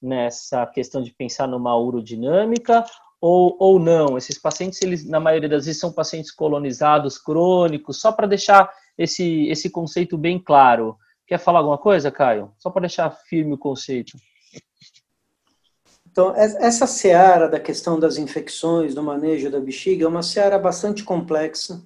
[0.01, 2.85] nessa questão de pensar numa urodinâmica,
[3.19, 4.17] ou, ou não?
[4.17, 9.49] Esses pacientes, eles, na maioria das vezes, são pacientes colonizados, crônicos, só para deixar esse,
[9.49, 10.97] esse conceito bem claro.
[11.31, 12.51] Quer falar alguma coisa, Caio?
[12.59, 14.17] Só para deixar firme o conceito.
[16.11, 21.05] Então, essa seara da questão das infecções, do manejo da bexiga, é uma seara bastante
[21.05, 21.81] complexa,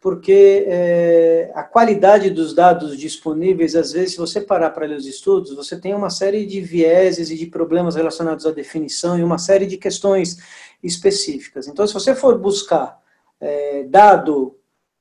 [0.00, 5.06] porque é, a qualidade dos dados disponíveis, às vezes, se você parar para ler os
[5.06, 9.38] estudos, você tem uma série de vieses e de problemas relacionados à definição e uma
[9.38, 10.38] série de questões
[10.82, 11.68] específicas.
[11.68, 13.00] Então, se você for buscar
[13.40, 14.59] é, dado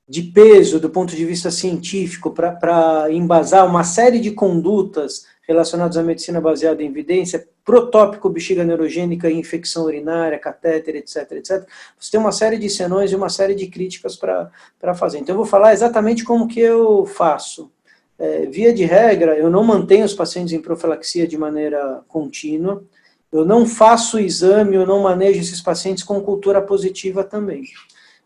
[0.10, 6.04] de peso do ponto de vista científico para embasar uma série de condutas relacionados à
[6.04, 11.63] medicina baseada em evidência, protópico, bexiga neurogênica, infecção urinária, catéter, etc, etc.
[12.00, 15.19] Você tem uma série de senões e uma série de críticas para fazer.
[15.19, 17.72] Então, eu vou falar exatamente como que eu faço.
[18.17, 22.84] É, via de regra, eu não mantenho os pacientes em profilaxia de maneira contínua,
[23.32, 27.63] eu não faço exame, eu não manejo esses pacientes com cultura positiva também.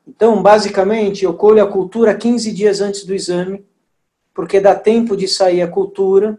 [0.07, 3.65] Então, basicamente, eu colho a cultura 15 dias antes do exame,
[4.33, 6.37] porque dá tempo de sair a cultura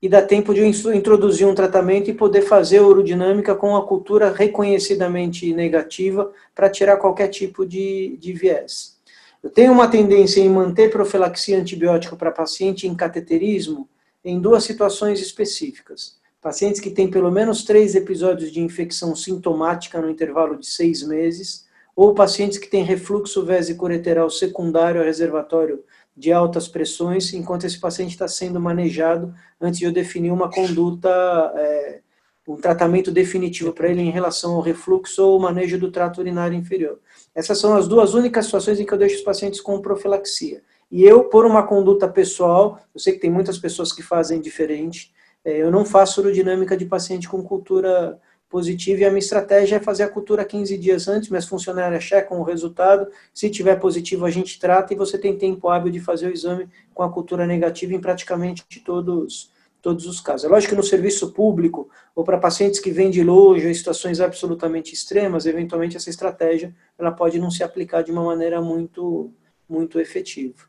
[0.00, 4.32] e dá tempo de introduzir um tratamento e poder fazer a urodinâmica com a cultura
[4.32, 8.96] reconhecidamente negativa para tirar qualquer tipo de, de viés.
[9.42, 13.88] Eu tenho uma tendência em manter profilaxia antibiótica para paciente em cateterismo
[14.24, 16.16] em duas situações específicas.
[16.40, 21.67] Pacientes que têm pelo menos três episódios de infecção sintomática no intervalo de seis meses,
[21.98, 25.82] ou pacientes que têm refluxo vesicureteral secundário a reservatório
[26.16, 31.10] de altas pressões, enquanto esse paciente está sendo manejado antes de eu definir uma conduta,
[31.56, 31.98] é,
[32.46, 37.00] um tratamento definitivo para ele em relação ao refluxo ou manejo do trato urinário inferior.
[37.34, 40.62] Essas são as duas únicas situações em que eu deixo os pacientes com profilaxia.
[40.88, 45.12] E eu, por uma conduta pessoal, eu sei que tem muitas pessoas que fazem diferente,
[45.44, 49.80] é, eu não faço urodinâmica de paciente com cultura positivo e a minha estratégia é
[49.80, 54.30] fazer a cultura 15 dias antes, minhas funcionárias checam o resultado, se tiver positivo a
[54.30, 57.94] gente trata e você tem tempo hábil de fazer o exame com a cultura negativa
[57.94, 59.50] em praticamente todos,
[59.82, 60.44] todos os casos.
[60.44, 63.74] É lógico que no serviço público ou para pacientes que vêm de longe ou em
[63.74, 69.30] situações absolutamente extremas, eventualmente essa estratégia ela pode não se aplicar de uma maneira muito,
[69.68, 70.66] muito efetiva.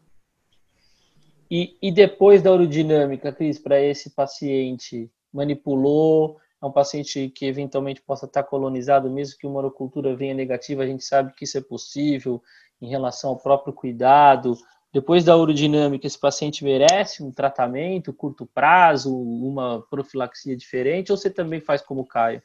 [1.49, 8.01] E, e depois da urodinâmica, Cris, para esse paciente, manipulou, é um paciente que eventualmente
[8.01, 11.61] possa estar colonizado, mesmo que uma urocultura venha negativa, a gente sabe que isso é
[11.61, 12.41] possível
[12.81, 14.57] em relação ao próprio cuidado.
[14.91, 21.29] Depois da urodinâmica, esse paciente merece um tratamento curto prazo, uma profilaxia diferente, ou você
[21.29, 22.41] também faz como o Caio?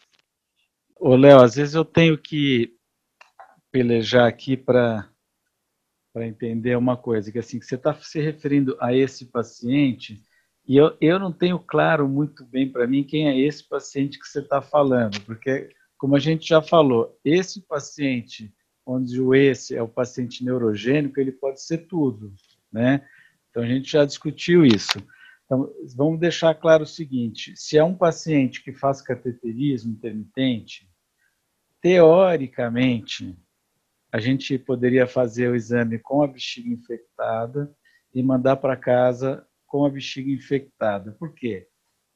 [0.97, 2.77] Ô, Léo, às vezes eu tenho que
[3.73, 5.09] pelejar aqui para
[6.13, 10.23] para entender uma coisa, que assim, que você está se referindo a esse paciente,
[10.67, 14.27] e eu, eu não tenho claro muito bem para mim quem é esse paciente que
[14.27, 18.53] você está falando, porque, como a gente já falou, esse paciente,
[18.87, 22.33] onde o esse é o paciente neurogênico, ele pode ser tudo,
[22.73, 23.07] né?
[23.51, 24.99] Então a gente já discutiu isso.
[25.45, 30.89] Então, vamos deixar claro o seguinte: se é um paciente que faz cateterismo intermitente,
[31.81, 33.37] teoricamente,
[34.11, 37.75] a gente poderia fazer o exame com a bexiga infectada
[38.15, 41.11] e mandar para casa com a bexiga infectada.
[41.19, 41.67] Por quê?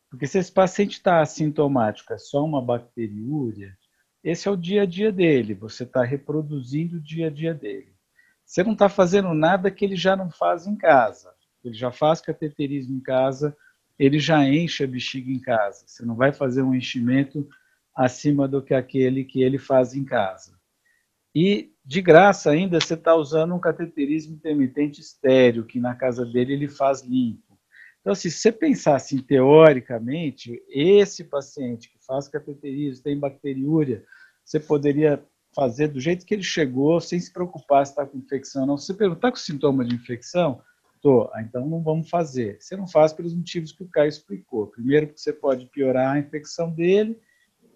[0.09, 3.77] Porque se esse paciente está assintomático, é só uma bacteriúria,
[4.23, 7.92] esse é o dia a dia dele, você está reproduzindo o dia a dia dele.
[8.44, 11.35] Você não está fazendo nada que ele já não faz em casa.
[11.64, 13.57] Ele já faz cateterismo em casa,
[13.99, 15.83] ele já enche a bexiga em casa.
[15.85, 17.49] Você não vai fazer um enchimento
[17.92, 20.57] acima do que aquele que ele faz em casa.
[21.35, 26.53] E, de graça ainda, você está usando um cateterismo intermitente estéreo, que na casa dele
[26.53, 27.47] ele faz limpo.
[28.09, 34.03] Então, se você pensar assim, teoricamente, esse paciente que faz cateterismo, tem bacteriúria,
[34.42, 35.23] você poderia
[35.55, 38.79] fazer do jeito que ele chegou, sem se preocupar se está com infecção ou não.
[38.79, 40.62] Se você perguntar com sintoma de infecção,
[41.03, 42.57] tô, ah, então não vamos fazer.
[42.59, 44.68] Você não faz pelos motivos que o Caio explicou.
[44.68, 47.14] Primeiro, porque você pode piorar a infecção dele,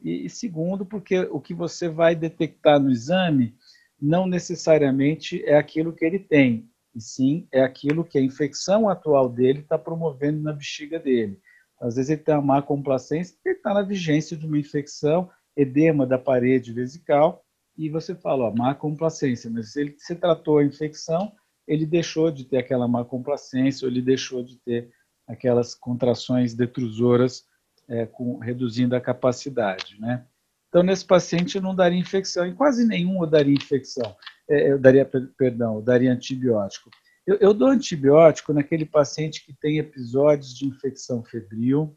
[0.02, 3.54] e segundo, porque o que você vai detectar no exame
[4.00, 9.28] não necessariamente é aquilo que ele tem e sim é aquilo que a infecção atual
[9.28, 11.40] dele está promovendo na bexiga dele.
[11.80, 16.06] Às vezes ele tem uma má complacência porque está na vigência de uma infecção, edema
[16.06, 17.44] da parede vesical,
[17.76, 21.32] e você fala, ó, má complacência, mas se ele se tratou a infecção,
[21.66, 24.90] ele deixou de ter aquela má complacência, ou ele deixou de ter
[25.26, 27.46] aquelas contrações detrusoras
[27.88, 30.26] é, com, reduzindo a capacidade, né?
[30.72, 34.16] Então, nesse paciente não daria infecção, em quase nenhum eu daria infecção
[34.48, 35.04] é, eu daria,
[35.36, 36.90] perdão, eu daria antibiótico.
[37.26, 41.96] Eu, eu, dou antibiótico naquele paciente que tem episódios de infecção febril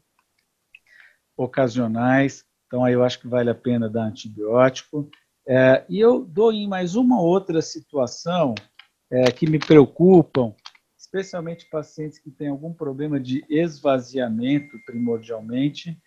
[1.36, 5.10] ocasionais, então aí eu acho que vale a pena dar antibiótico.
[5.46, 8.54] É, e eu dou em mais uma outra situação
[9.10, 10.54] é, que me preocupam,
[10.98, 16.00] especialmente pacientes que têm algum problema de esvaziamento primordialmente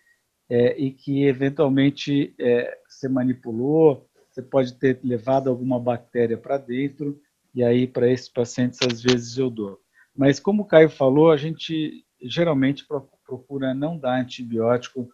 [0.49, 7.19] é, e que eventualmente é, se manipulou você pode ter levado alguma bactéria para dentro,
[7.53, 9.79] e aí para esses pacientes às vezes eu dou.
[10.15, 12.85] Mas como o Caio falou, a gente geralmente
[13.25, 15.09] procura não dar antibiótico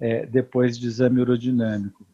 [0.00, 2.06] é, depois de exame urodinâmico.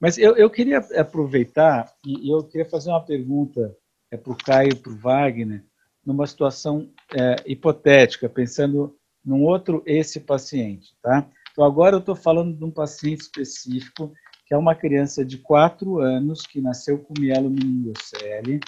[0.00, 3.74] Mas eu, eu queria aproveitar e eu queria fazer uma pergunta
[4.10, 5.64] é, para o Caio e para o Wagner,
[6.04, 11.26] numa situação é, hipotética, pensando num outro esse paciente, tá?
[11.54, 14.12] Então agora eu estou falando de um paciente específico
[14.44, 18.58] que é uma criança de 4 anos que nasceu com mielomeningocele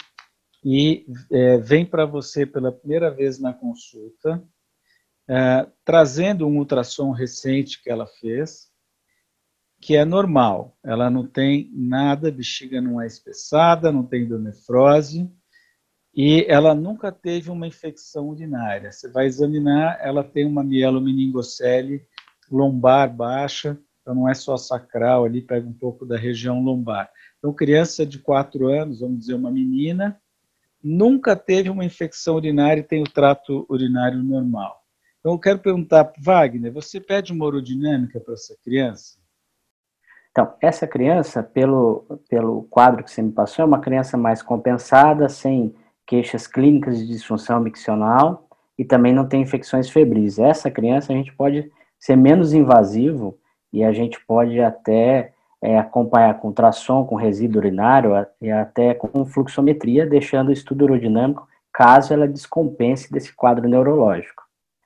[0.63, 4.41] e é, vem para você pela primeira vez na consulta,
[5.27, 8.69] é, trazendo um ultrassom recente que ela fez,
[9.81, 10.77] que é normal.
[10.81, 15.29] Ela não tem nada, bexiga não é espessada, não tem nefrose,
[16.15, 18.93] e ela nunca teve uma infecção urinária.
[18.93, 22.07] Você vai examinar, ela tem uma mielomeningocele
[22.51, 27.09] lombar baixa, então não é só sacral ali, pega um pouco da região lombar.
[27.37, 30.19] Então, criança de 4 anos, vamos dizer, uma menina,
[30.83, 34.83] nunca teve uma infecção urinária e tem o trato urinário normal.
[35.19, 39.17] Então, eu quero perguntar, Wagner, você pede uma urodinâmica para essa criança?
[40.31, 45.27] Então, essa criança, pelo, pelo quadro que você me passou, é uma criança mais compensada,
[45.27, 45.75] sem
[46.05, 50.39] queixas clínicas de disfunção miccional e também não tem infecções febris.
[50.39, 51.69] Essa criança a gente pode
[51.99, 53.37] ser menos invasivo
[53.71, 59.25] e a gente pode até é, acompanhar com ultrassom, com resíduo urinário e até com
[59.25, 64.43] fluxometria, deixando o estudo urodinâmico caso ela descompense desse quadro neurológico.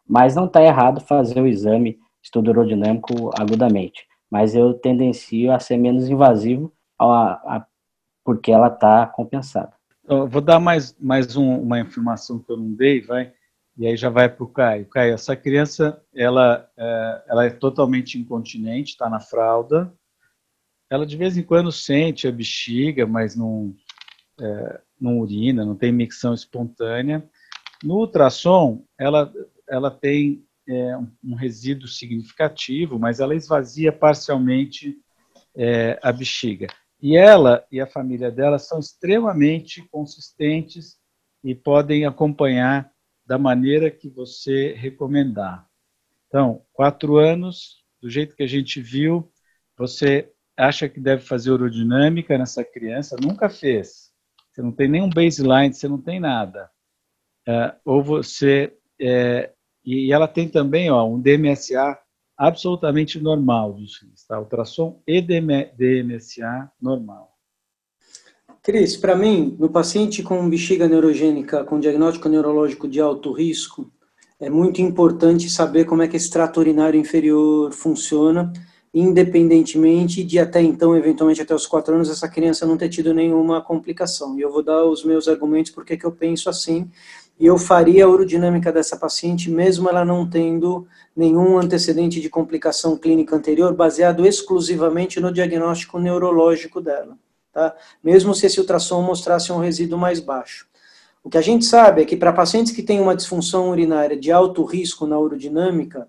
[0.07, 5.77] Mas não está errado fazer o exame estudo urodinâmico agudamente, mas eu tendencio a ser
[5.77, 7.65] menos invasivo a, a,
[8.23, 9.73] porque ela está compensada.
[10.03, 13.31] Eu vou dar mais, mais um, uma informação que eu não dei, vai,
[13.77, 14.85] e aí já vai para o Caio.
[14.87, 19.93] Caio, essa criança, ela é, ela é totalmente incontinente, está na fralda,
[20.91, 23.73] ela de vez em quando sente a bexiga, mas não,
[24.39, 27.23] é, não urina, não tem micção espontânea.
[27.81, 29.33] No ultrassom, ela,
[29.69, 34.97] ela tem é, um resíduo significativo, mas ela esvazia parcialmente
[35.55, 36.67] é, a bexiga.
[37.01, 40.97] E ela e a família dela são extremamente consistentes
[41.41, 42.90] e podem acompanhar
[43.31, 45.65] da maneira que você recomendar.
[46.27, 49.31] Então, quatro anos, do jeito que a gente viu,
[49.77, 54.11] você acha que deve fazer urodinâmica nessa criança, nunca fez.
[54.51, 56.69] Você não tem nenhum baseline, você não tem nada.
[57.47, 58.77] É, ou você.
[58.99, 59.53] É,
[59.85, 61.97] e ela tem também ó, um DMSA
[62.35, 63.77] absolutamente normal
[64.27, 64.41] tá?
[64.41, 67.30] Ultrassom e DMSA normal.
[68.63, 73.91] Cris, para mim, no paciente com bexiga neurogênica com diagnóstico neurológico de alto risco,
[74.39, 78.53] é muito importante saber como é que esse trato urinário inferior funciona,
[78.93, 83.63] independentemente de até então, eventualmente até os quatro anos, essa criança não ter tido nenhuma
[83.63, 84.37] complicação.
[84.37, 86.87] E eu vou dar os meus argumentos porque que eu penso assim,
[87.39, 90.85] e eu faria a urodinâmica dessa paciente, mesmo ela não tendo
[91.17, 97.17] nenhum antecedente de complicação clínica anterior, baseado exclusivamente no diagnóstico neurológico dela,
[97.51, 97.75] tá?
[98.03, 100.67] Mesmo se esse ultrassom mostrasse um resíduo mais baixo.
[101.23, 104.31] O que a gente sabe é que para pacientes que têm uma disfunção urinária de
[104.31, 106.07] alto risco na urodinâmica,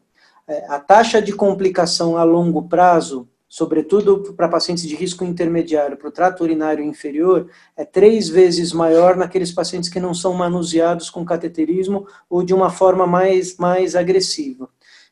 [0.48, 6.08] é, a taxa de complicação a longo prazo sobretudo para pacientes de risco intermediário, para
[6.08, 11.22] o trato urinário inferior, é três vezes maior naqueles pacientes que não são manuseados com
[11.22, 14.70] cateterismo ou de uma forma mais, mais agressiva.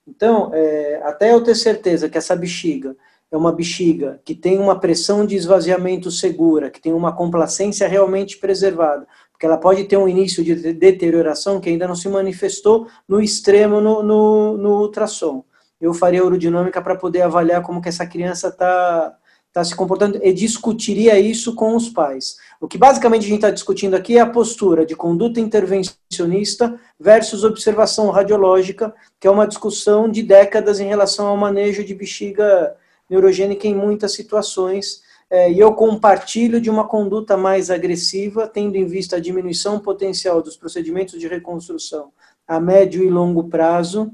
[0.08, 2.96] Então, é, até eu ter certeza que essa bexiga
[3.30, 8.38] é uma bexiga que tem uma pressão de esvaziamento segura, que tem uma complacência realmente
[8.38, 13.20] preservada, porque ela pode ter um início de deterioração que ainda não se manifestou no
[13.20, 15.44] extremo no, no, no ultrassom
[15.80, 19.16] eu faria urodinâmica para poder avaliar como que essa criança está
[19.52, 22.36] tá se comportando e discutiria isso com os pais.
[22.60, 27.42] O que basicamente a gente está discutindo aqui é a postura de conduta intervencionista versus
[27.42, 32.76] observação radiológica, que é uma discussão de décadas em relação ao manejo de bexiga
[33.10, 35.02] neurogênica em muitas situações.
[35.28, 40.40] É, e eu compartilho de uma conduta mais agressiva, tendo em vista a diminuição potencial
[40.40, 42.12] dos procedimentos de reconstrução
[42.50, 44.12] a médio e longo prazo,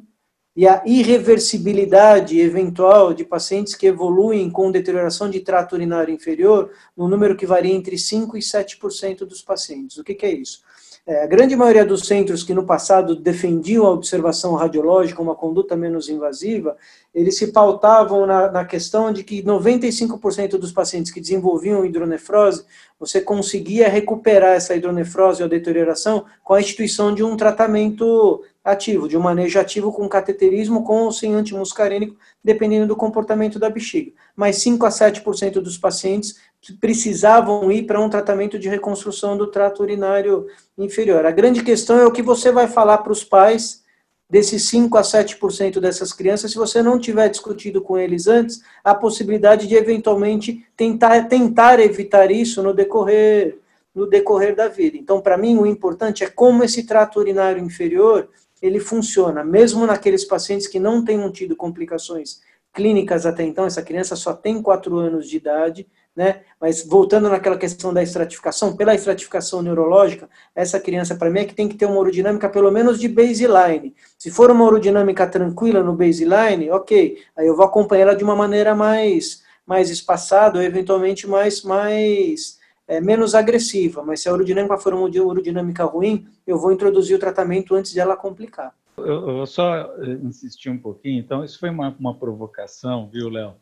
[0.55, 7.09] e a irreversibilidade eventual de pacientes que evoluem com deterioração de trato urinário inferior, no
[7.09, 9.97] número que varia entre 5% e 7% dos pacientes.
[9.97, 10.63] O que, que é isso?
[11.09, 15.77] É, a grande maioria dos centros que no passado defendiam a observação radiológica, uma conduta
[15.77, 16.77] menos invasiva,
[17.15, 22.65] eles se pautavam na, na questão de que 95% dos pacientes que desenvolviam hidronefrose,
[22.99, 29.17] você conseguia recuperar essa hidronefrose ou deterioração com a instituição de um tratamento ativo, de
[29.17, 34.11] um manejo ativo com cateterismo com ou sem antimuscarínico, dependendo do comportamento da bexiga.
[34.35, 36.35] Mas 5 a 7% dos pacientes
[36.75, 40.47] precisavam ir para um tratamento de reconstrução do trato urinário
[40.77, 41.25] inferior.
[41.27, 43.85] A grande questão é o que você vai falar para os pais
[44.29, 48.95] desses 5 a 7% dessas crianças, se você não tiver discutido com eles antes, a
[48.95, 53.59] possibilidade de eventualmente tentar, tentar evitar isso no decorrer,
[53.95, 54.97] no decorrer da vida.
[54.97, 58.29] Então, para mim, o importante é como esse trato urinário inferior
[58.61, 62.41] ele funciona, mesmo naqueles pacientes que não tenham tido complicações
[62.73, 65.87] clínicas até então, essa criança só tem 4 anos de idade,
[66.17, 66.41] né?
[66.59, 71.55] Mas voltando naquela questão da estratificação, pela estratificação neurológica, essa criança para mim é que
[71.55, 73.95] tem que ter uma urodinâmica pelo menos de baseline.
[74.19, 78.35] Se for uma urodinâmica tranquila no baseline, ok, aí eu vou acompanhar ela de uma
[78.35, 82.59] maneira mais mais espaçada ou eventualmente mais mais
[82.89, 84.03] é, menos agressiva.
[84.03, 88.17] Mas se a urodinâmica for uma urodinâmica ruim, eu vou introduzir o tratamento antes dela
[88.17, 88.73] complicar.
[88.97, 93.55] Eu, eu só eh, insisti um pouquinho, então isso foi uma, uma provocação, viu, Léo?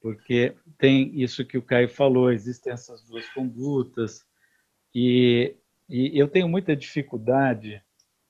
[0.00, 4.24] Porque tem isso que o Caio falou, existem essas duas condutas,
[4.94, 5.54] e,
[5.88, 7.82] e eu tenho muita dificuldade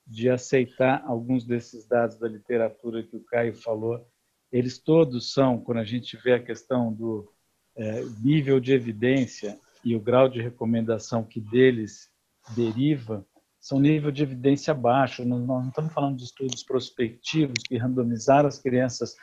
[0.07, 4.07] de aceitar alguns desses dados da literatura que o Caio falou.
[4.53, 7.33] Eles todos são, quando a gente vê a questão do
[7.77, 12.11] é, nível de evidência e o grau de recomendação que deles
[12.55, 13.27] deriva,
[13.61, 15.25] são nível de evidência baixo.
[15.25, 19.17] Nós não estamos falando de estudos prospectivos que randomizaram as crianças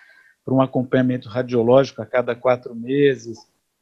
[0.44, 3.38] para um acompanhamento radiológico a cada quatro meses,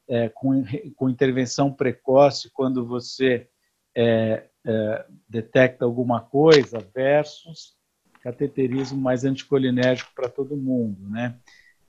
[0.07, 0.63] é, com,
[0.95, 3.47] com intervenção precoce quando você
[3.95, 7.75] é, é, detecta alguma coisa, versus
[8.21, 11.35] cateterismo mais anticolinérgico para todo mundo, né?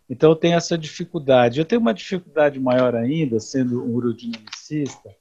[0.09, 1.59] Então tenho essa dificuldade.
[1.59, 5.15] Eu tenho uma dificuldade maior ainda, sendo um urodinamicista,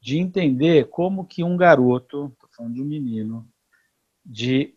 [0.00, 3.48] de entender como que um garoto falando de um menino
[4.24, 4.74] de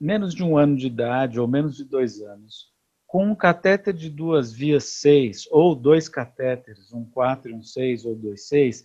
[0.00, 2.72] menos de um ano de idade ou menos de dois anos,
[3.08, 8.04] com um catéter de duas vias 6 ou dois catéteres, um 4 e um 6
[8.04, 8.84] ou dois 6,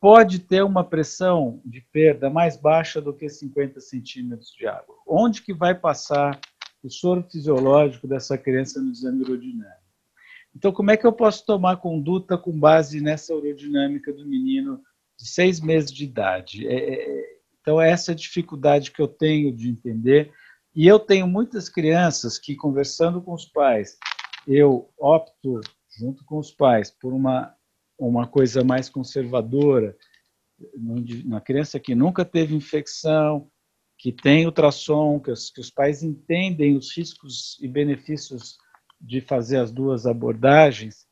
[0.00, 4.94] pode ter uma pressão de perda mais baixa do que 50 centímetros de água.
[5.04, 6.40] Onde que vai passar
[6.84, 9.82] o soro fisiológico dessa criança no exame urodinâmico?
[10.54, 14.80] Então, como é que eu posso tomar conduta com base nessa urodinâmica do menino
[15.18, 16.64] de seis meses de idade?
[16.68, 20.30] É, é então, essa é a dificuldade que eu tenho de entender.
[20.74, 23.96] E eu tenho muitas crianças que, conversando com os pais,
[24.46, 25.60] eu opto,
[25.98, 27.54] junto com os pais, por uma,
[27.98, 29.96] uma coisa mais conservadora,
[30.74, 33.50] uma criança que nunca teve infecção,
[33.96, 38.56] que tem ultrassom, que os, que os pais entendem os riscos e benefícios
[39.00, 41.06] de fazer as duas abordagens,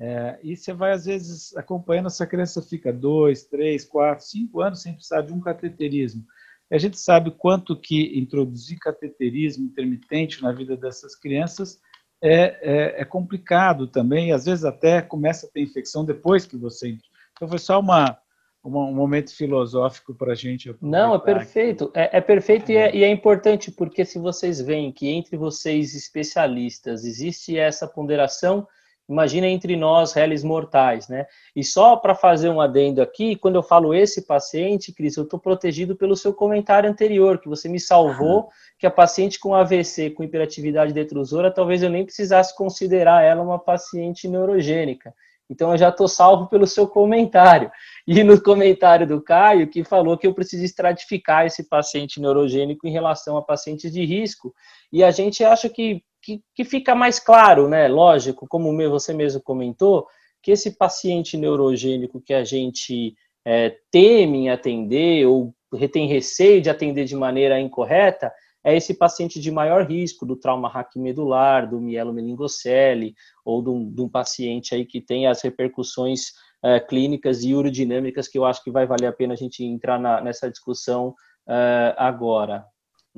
[0.00, 4.82] é, e você vai, às vezes, acompanhando, essa criança fica dois, três, quatro, cinco anos
[4.82, 6.24] sem precisar de um cateterismo.
[6.70, 11.80] E a gente sabe quanto que introduzir cateterismo intermitente na vida dessas crianças
[12.22, 16.98] é, é, é complicado também, às vezes até começa a ter infecção depois que você...
[17.32, 18.18] Então foi só uma,
[18.62, 20.74] uma um momento filosófico para a gente.
[20.82, 21.90] Não, é perfeito.
[21.94, 25.94] É, é, perfeito e é, e é importante porque se vocês veem que entre vocês
[25.94, 28.66] especialistas existe essa ponderação
[29.08, 31.26] Imagina entre nós, réis mortais, né?
[31.56, 35.38] E só para fazer um adendo aqui, quando eu falo esse paciente, Cris, eu estou
[35.38, 40.22] protegido pelo seu comentário anterior, que você me salvou, que a paciente com AVC, com
[40.22, 45.14] hiperatividade detrusora, talvez eu nem precisasse considerar ela uma paciente neurogênica.
[45.50, 47.70] Então eu já estou salvo pelo seu comentário.
[48.06, 52.90] E no comentário do Caio, que falou que eu preciso estratificar esse paciente neurogênico em
[52.90, 54.54] relação a pacientes de risco.
[54.92, 57.88] E a gente acha que que, que fica mais claro, né?
[57.88, 60.06] Lógico, como você mesmo comentou,
[60.42, 63.14] que esse paciente neurogênico que a gente
[63.44, 65.54] é, teme em atender ou
[65.92, 68.32] tem receio de atender de maneira incorreta,
[68.64, 73.14] é esse paciente de maior risco do trauma raquimedular, do mielomeningocele,
[73.44, 76.32] ou de um, de um, paciente aí que tem as repercussões
[76.62, 79.98] é, clínicas e urodinâmicas que eu acho que vai valer a pena a gente entrar
[79.98, 81.14] na, nessa discussão
[81.48, 82.66] é, agora.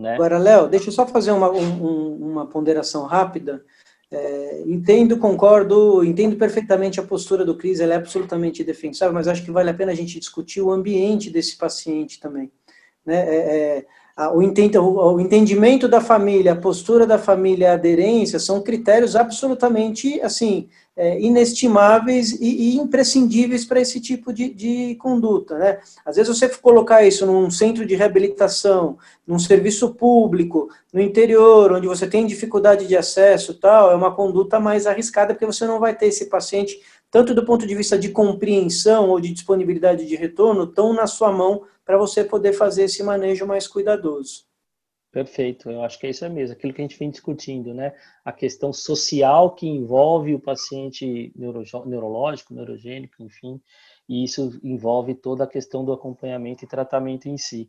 [0.01, 0.15] Né?
[0.15, 3.63] Agora, Léo, deixa eu só fazer uma, um, uma ponderação rápida.
[4.11, 9.45] É, entendo, concordo, entendo perfeitamente a postura do Cris, ela é absolutamente defensável, mas acho
[9.45, 12.51] que vale a pena a gente discutir o ambiente desse paciente também.
[13.05, 13.19] Né?
[13.19, 13.87] É,
[14.19, 20.69] é, o, entendimento da família, a postura da família, a aderência, são critérios absolutamente, assim,
[21.01, 25.79] é, inestimáveis e, e, imprescindíveis para esse tipo de, de conduta, né?
[26.05, 31.87] Às vezes você colocar isso num centro de reabilitação, num serviço público, no interior, onde
[31.87, 35.97] você tem dificuldade de acesso tal, é uma conduta mais arriscada, porque você não vai
[35.97, 36.79] ter esse paciente,
[37.11, 41.33] tanto do ponto de vista de compreensão ou de disponibilidade de retorno, tão na sua
[41.33, 44.50] mão para você poder fazer esse manejo mais cuidadoso.
[45.13, 47.93] Perfeito, eu acho que é isso mesmo, aquilo que a gente vem discutindo, né?
[48.25, 53.61] A questão social que envolve o paciente neuro, neurológico, neurogênico, enfim,
[54.09, 57.69] e isso envolve toda a questão do acompanhamento e tratamento em si.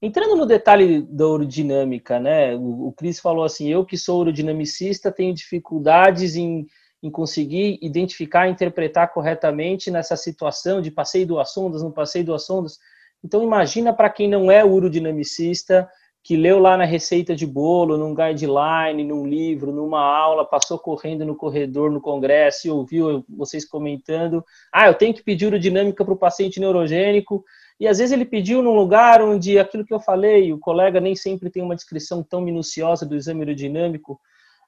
[0.00, 2.54] Entrando no detalhe da urodinâmica, né?
[2.54, 6.66] O, o Cris falou assim: eu que sou urodinamicista tenho dificuldades em,
[7.02, 12.78] em conseguir identificar, interpretar corretamente nessa situação de passei duas sondas, não passei duas sondas.
[13.24, 15.88] Então, imagina para quem não é urodinamicista,
[16.22, 21.24] que leu lá na receita de bolo, num guideline, num livro, numa aula, passou correndo
[21.24, 26.14] no corredor, no congresso e ouviu vocês comentando, ah, eu tenho que pedir urodinâmica para
[26.14, 27.44] o paciente neurogênico,
[27.80, 31.16] e às vezes ele pediu num lugar onde aquilo que eu falei, o colega nem
[31.16, 34.20] sempre tem uma descrição tão minuciosa do exame aerodinâmico.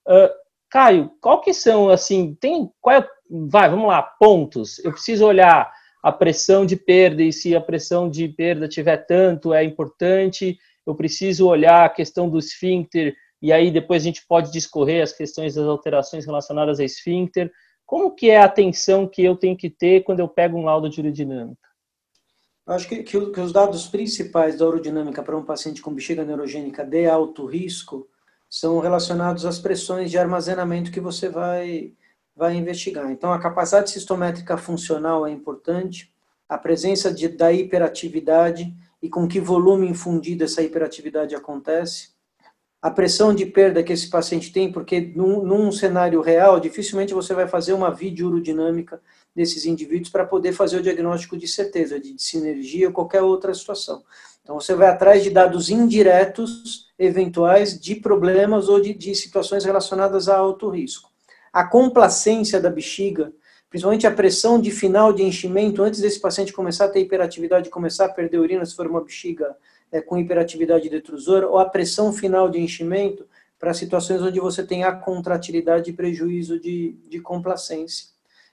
[0.07, 0.29] Uh,
[0.69, 4.85] Caio, qual que são, assim, tem, qual é, vai, vamos lá, pontos.
[4.85, 9.55] Eu preciso olhar a pressão de perda e se a pressão de perda tiver tanto,
[9.55, 14.53] é importante eu preciso olhar a questão do esfíncter, e aí depois a gente pode
[14.53, 17.51] discorrer as questões das alterações relacionadas a esfíncter.
[17.85, 20.89] Como que é a atenção que eu tenho que ter quando eu pego um laudo
[20.89, 21.65] de urodinâmica?
[22.67, 27.07] Acho que, que, os dados principais da urodinâmica para um paciente com bexiga neurogênica de
[27.07, 28.09] alto risco
[28.49, 31.93] são relacionados às pressões de armazenamento que você vai,
[32.35, 33.11] vai investigar.
[33.11, 36.11] Então, a capacidade sistométrica funcional é importante,
[36.49, 38.75] a presença de, da hiperatividade
[39.05, 42.09] e com que volume infundido essa hiperatividade acontece,
[42.81, 47.35] a pressão de perda que esse paciente tem, porque num, num cenário real, dificilmente você
[47.35, 49.03] vai fazer uma videourodinâmica
[49.37, 54.03] desses indivíduos para poder fazer o diagnóstico de certeza, de sinergia ou qualquer outra situação.
[54.43, 60.31] Então, você vai atrás de dados indiretos, eventuais, de problemas ou de, de situações relacionadas
[60.31, 61.11] a alto risco.
[61.53, 63.35] A complacência da bexiga
[63.75, 68.05] principalmente a pressão de final de enchimento, antes desse paciente começar a ter hiperatividade, começar
[68.05, 69.57] a perder urina, se for uma bexiga
[69.91, 73.27] é, com hiperatividade detrusora, ou a pressão final de enchimento,
[73.59, 78.11] para situações onde você tem a contratilidade e prejuízo de, de complacência.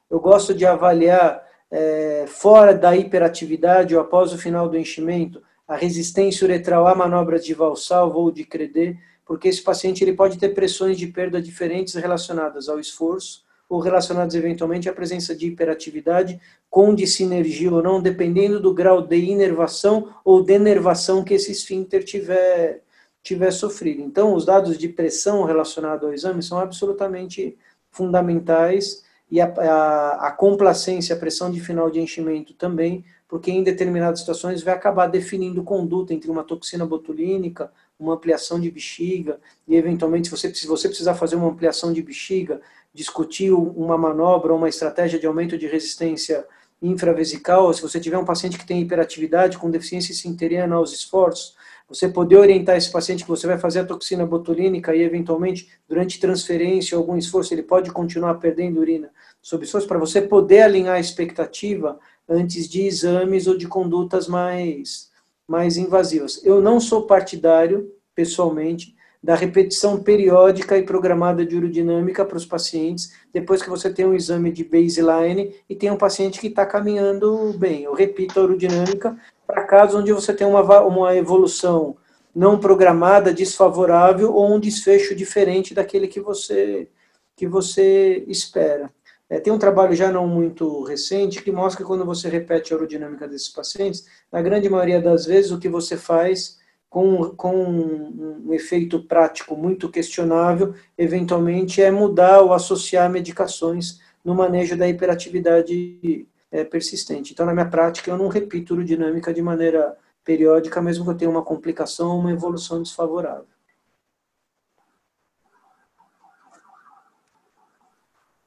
[0.09, 5.75] Eu gosto de avaliar, é, fora da hiperatividade ou após o final do enchimento, a
[5.75, 10.49] resistência uretral a manobras de valsalva ou de credê, porque esse paciente ele pode ter
[10.49, 16.37] pressões de perda diferentes relacionadas ao esforço, ou relacionados eventualmente à presença de hiperatividade
[16.69, 22.81] com sinergia ou não, dependendo do grau de inervação ou denervação que esse esfíncter tiver,
[23.23, 24.01] tiver sofrido.
[24.01, 27.57] Então, os dados de pressão relacionados ao exame são absolutamente
[27.89, 33.63] fundamentais e a, a, a complacência, a pressão de final de enchimento também, porque em
[33.63, 39.75] determinadas situações vai acabar definindo conduta entre uma toxina botulínica, uma ampliação de bexiga, e
[39.75, 42.59] eventualmente, se você, se você precisar fazer uma ampliação de bexiga,
[42.93, 46.45] discutir uma manobra, uma estratégia de aumento de resistência
[46.81, 51.55] infravesical, se você tiver um paciente que tem hiperatividade com deficiência sinteriana aos esforços,
[51.87, 56.19] você poder orientar esse paciente que você vai fazer a toxina botulínica e eventualmente durante
[56.19, 59.11] transferência ou algum esforço ele pode continuar perdendo urina
[59.41, 65.11] sob esforço para você poder alinhar a expectativa antes de exames ou de condutas mais
[65.47, 66.39] mais invasivas.
[66.45, 73.13] Eu não sou partidário pessoalmente da repetição periódica e programada de urodinâmica para os pacientes,
[73.31, 77.53] depois que você tem um exame de baseline e tem um paciente que está caminhando
[77.53, 77.83] bem.
[77.83, 79.15] Eu repito a urodinâmica
[79.45, 81.95] para casos onde você tem uma, uma evolução
[82.33, 86.87] não programada, desfavorável ou um desfecho diferente daquele que você,
[87.35, 88.91] que você espera.
[89.29, 92.75] É, tem um trabalho já não muito recente que mostra que quando você repete a
[92.75, 96.59] aerodinâmica desses pacientes, na grande maioria das vezes o que você faz
[96.91, 104.77] com, com um efeito prático muito questionável, eventualmente é mudar ou associar medicações no manejo
[104.77, 107.31] da hiperatividade é, persistente.
[107.31, 111.31] Então, na minha prática, eu não repito urodinâmica de maneira periódica, mesmo que eu tenha
[111.31, 113.47] uma complicação ou uma evolução desfavorável.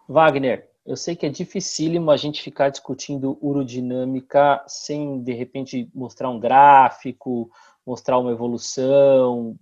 [0.07, 6.29] Wagner, eu sei que é dificílimo a gente ficar discutindo urodinâmica sem, de repente, mostrar
[6.29, 7.51] um gráfico
[7.87, 9.57] mostrar uma evolução,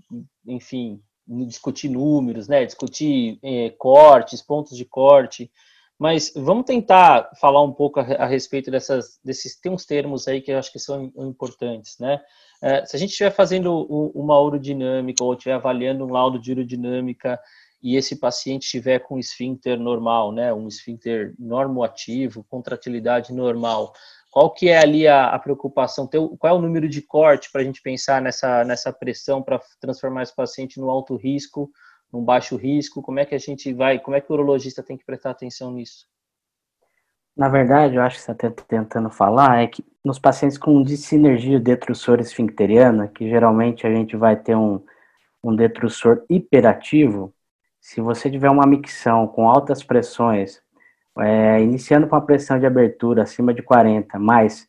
[0.46, 2.64] enfim, discutir números, né?
[2.64, 5.50] Discutir é, cortes, pontos de corte.
[5.98, 10.40] Mas vamos tentar falar um pouco a, a, respeito dessas, desses tem uns termos aí
[10.40, 12.20] que eu acho que são importantes, né?
[12.60, 17.38] É, se a gente estiver fazendo uma urodinâmica ou estiver avaliando um laudo de urodinâmica
[17.82, 23.92] e esse paciente estiver com esfíncter normal, né, um esfíncter normoativo, contratilidade normal,
[24.32, 26.08] qual que é ali a, a preocupação?
[26.08, 30.22] Qual é o número de corte para a gente pensar nessa, nessa pressão para transformar
[30.22, 31.70] esse paciente no alto risco,
[32.10, 33.02] num baixo risco?
[33.02, 35.70] Como é que a gente vai, como é que o urologista tem que prestar atenção
[35.70, 36.06] nisso?
[37.36, 41.60] Na verdade, eu acho que você está tentando falar é que nos pacientes com dissinergia
[41.60, 44.82] detrusor esfincteriana, que geralmente a gente vai ter um,
[45.44, 47.34] um detrusor hiperativo,
[47.78, 50.62] se você tiver uma micção com altas pressões
[51.18, 54.66] é, iniciando com a pressão de abertura acima de 40, mais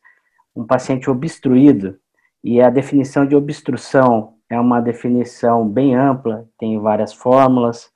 [0.56, 1.98] um paciente obstruído,
[2.44, 7.92] e a definição de obstrução é uma definição bem ampla, tem várias fórmulas,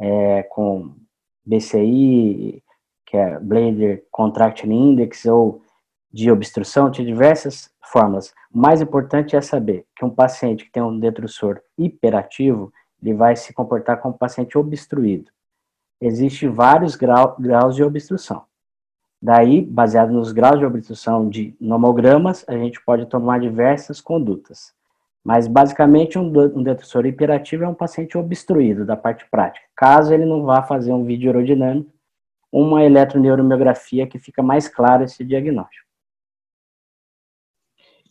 [0.00, 0.94] é, com
[1.44, 2.62] BCI,
[3.04, 5.62] que é Blader Contracting Index, ou
[6.12, 8.32] de obstrução de diversas formas.
[8.52, 12.72] O mais importante é saber que um paciente que tem um detrusor hiperativo,
[13.02, 15.30] ele vai se comportar como um paciente obstruído.
[16.00, 18.44] Existem vários grau, graus de obstrução.
[19.20, 24.72] Daí, baseado nos graus de obstrução de nomogramas, a gente pode tomar diversas condutas.
[25.24, 29.66] Mas, basicamente, um, um detrusor hiperativo é um paciente obstruído da parte prática.
[29.74, 31.92] Caso ele não vá fazer um vídeo aerodinâmico,
[32.50, 35.86] uma eletroneuromiografia que fica mais claro esse diagnóstico.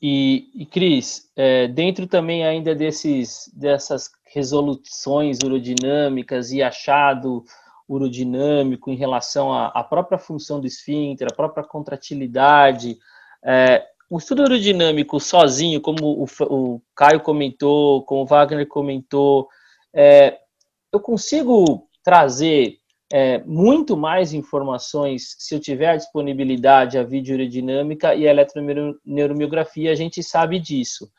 [0.02, 7.44] E, e Cris, é, dentro também ainda desses, dessas resoluções urodinâmicas e achado
[7.88, 12.98] urodinâmico em relação à, à própria função do esfíncter, a própria contratilidade,
[13.44, 19.48] é, o estudo urodinâmico sozinho, como o, o, Caio comentou, como o Wagner comentou,
[19.94, 20.38] é,
[20.94, 22.78] eu consigo trazer
[23.12, 29.96] é, muito mais informações se eu tiver a disponibilidade a videoaerodinâmica e a eletroneuromiografia, a
[29.96, 31.10] gente sabe disso.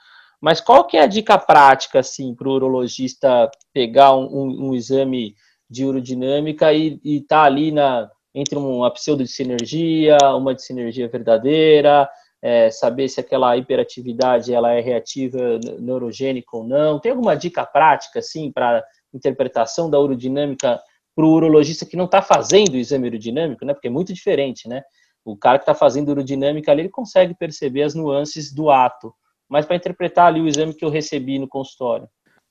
[0.41, 4.75] Mas qual que é a dica prática, assim, para o urologista pegar um, um, um,
[4.75, 5.35] exame
[5.69, 11.09] de urodinâmica e estar tá ali na, entre uma pseudo de sinergia, uma de sinergia
[11.09, 12.09] verdadeira,
[12.41, 16.99] é, saber se aquela hiperatividade ela é reativa neurogênica ou não?
[16.99, 20.81] Tem alguma dica prática, assim, para interpretação da urodinâmica
[21.15, 23.75] para o urologista que não está fazendo o exame urodinâmico, né?
[23.75, 24.83] Porque é muito diferente, né?
[25.25, 29.13] O cara que está fazendo urodinâmica ali, ele consegue perceber as nuances do ato.
[29.49, 32.09] Mas para interpretar ali o exame que eu recebi no consultório.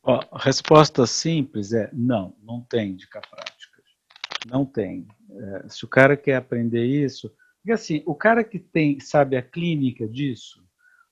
[0.07, 3.83] A resposta simples é não, não tem dica prática.
[4.49, 5.05] Não tem.
[5.29, 9.41] É, se o cara quer aprender isso, porque assim, o cara que tem, sabe a
[9.41, 10.65] clínica disso,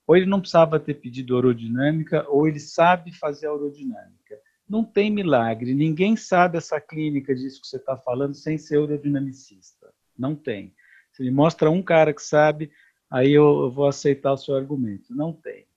[0.07, 4.39] ou ele não precisava ter pedido aerodinâmica, ou ele sabe fazer aerodinâmica.
[4.67, 5.73] Não tem milagre.
[5.73, 9.93] Ninguém sabe essa clínica disso que você está falando sem ser urodinamicista.
[10.17, 10.73] Não tem.
[11.11, 12.71] Se me mostra um cara que sabe,
[13.09, 15.13] aí eu vou aceitar o seu argumento.
[15.13, 15.67] Não tem.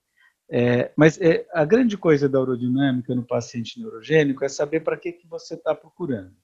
[0.51, 5.13] É, mas é, a grande coisa da urodinâmica no paciente neurogênico é saber para que,
[5.13, 6.35] que você está procurando.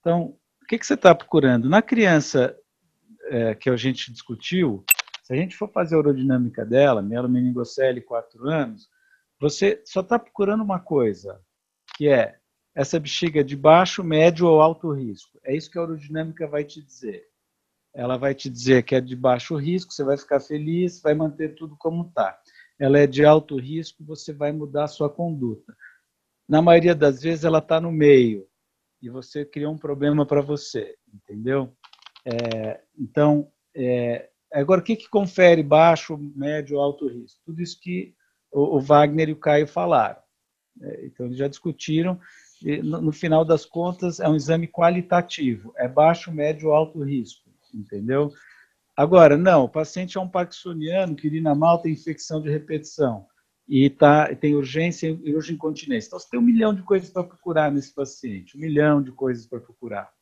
[0.00, 1.68] Então, o que, que você está procurando?
[1.68, 2.56] Na criança
[3.26, 4.84] é, que a gente discutiu,
[5.22, 8.88] se a gente for fazer a urodinâmica dela, mielomeningocele, 4 anos,
[9.38, 11.40] você só está procurando uma coisa,
[11.96, 12.38] que é
[12.74, 15.38] essa bexiga de baixo, médio ou alto risco.
[15.44, 17.24] É isso que a aerodinâmica vai te dizer.
[17.94, 21.54] Ela vai te dizer que é de baixo risco, você vai ficar feliz, vai manter
[21.54, 22.36] tudo como está.
[22.78, 25.74] Ela é de alto risco, você vai mudar a sua conduta.
[26.48, 28.46] Na maioria das vezes, ela está no meio
[29.00, 31.74] e você criou um problema para você, entendeu?
[32.24, 37.40] É, então, é, agora, o que, que confere baixo, médio alto risco?
[37.44, 38.14] Tudo isso que
[38.50, 40.22] o, o Wagner e o Caio falaram.
[40.80, 42.18] É, então, eles já discutiram.
[42.62, 45.72] E, no, no, final das contas, é um exame qualitativo.
[45.76, 48.32] É baixo, médio alto risco, entendeu?
[48.96, 53.26] Agora, não, o paciente é um parkinsoniano que urina mal, tem infecção de repetição
[53.68, 56.08] e tá, tem urgência e urge incontinência.
[56.08, 59.46] Então, você tem um milhão de coisas para procurar nesse paciente, um milhão de coisas
[59.46, 60.12] para procurar.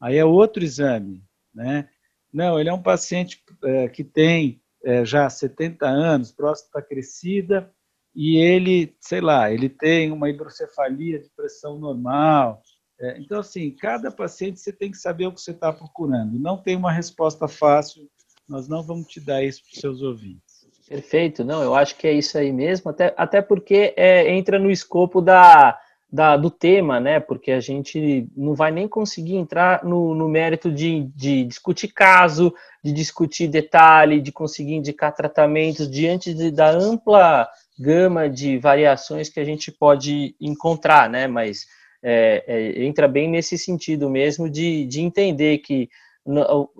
[0.00, 1.22] Aí é outro exame,
[1.52, 1.88] né?
[2.32, 7.72] Não, ele é um paciente é, que tem é, já 70 anos, próstata crescida,
[8.14, 12.62] e ele, sei lá, ele tem uma hidrocefalia de pressão normal.
[13.00, 16.38] É, então, assim, cada paciente você tem que saber o que você está procurando.
[16.38, 18.08] Não tem uma resposta fácil,
[18.48, 20.64] nós não vamos te dar isso para os seus ouvintes.
[20.88, 24.70] Perfeito, não, eu acho que é isso aí mesmo, até, até porque é, entra no
[24.70, 25.78] escopo da,
[26.12, 27.18] da, do tema, né?
[27.18, 32.54] Porque a gente não vai nem conseguir entrar no, no mérito de, de discutir caso,
[32.84, 39.40] de discutir detalhe, de conseguir indicar tratamentos diante de, da ampla gama de variações que
[39.40, 41.26] a gente pode encontrar, né?
[41.26, 41.66] Mas
[42.02, 45.88] é, é, entra bem nesse sentido mesmo de, de entender que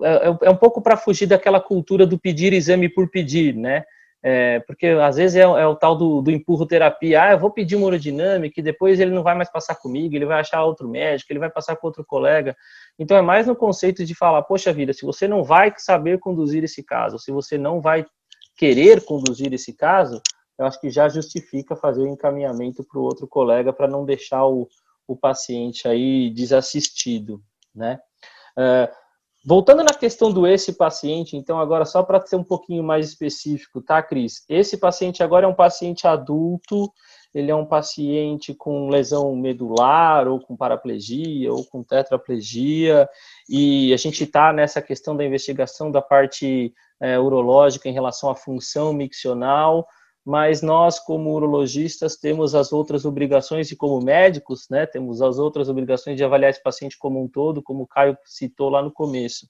[0.01, 3.83] é, é, é um pouco para fugir daquela cultura do pedir exame por pedir, né?
[4.27, 7.51] É, porque às vezes é, é o tal do, do, empurro terapia, ah, eu vou
[7.51, 10.89] pedir uma urodinâmica e depois ele não vai mais passar comigo, ele vai achar outro
[10.89, 12.57] médico, ele vai passar com outro colega.
[12.97, 16.63] Então é mais no conceito de falar, poxa vida, se você não vai saber conduzir
[16.63, 18.03] esse caso, se você não vai
[18.57, 20.19] querer conduzir esse caso,
[20.57, 24.43] eu acho que já justifica fazer o encaminhamento para o outro colega para não deixar
[24.47, 24.67] o,
[25.07, 27.43] o paciente aí desassistido,
[27.75, 27.99] né?
[28.57, 29.04] Uh,
[29.47, 33.79] Voltando na questão do esse paciente, então, agora só para ser um pouquinho mais específico,
[33.79, 34.43] tá, Cris?
[34.49, 36.91] Esse paciente agora é um paciente adulto,
[37.31, 43.07] ele é um paciente com lesão medular, ou com paraplegia, ou com tetraplegia,
[43.47, 48.35] e a gente está nessa questão da investigação da parte é, urológica em relação à
[48.35, 49.85] função miccional,
[50.25, 55.69] mas nós, como urologistas, temos as outras obrigações e como médicos, né, temos as outras
[55.69, 59.47] obrigações de avaliar esse paciente como um todo, como o Caio citou lá no começo.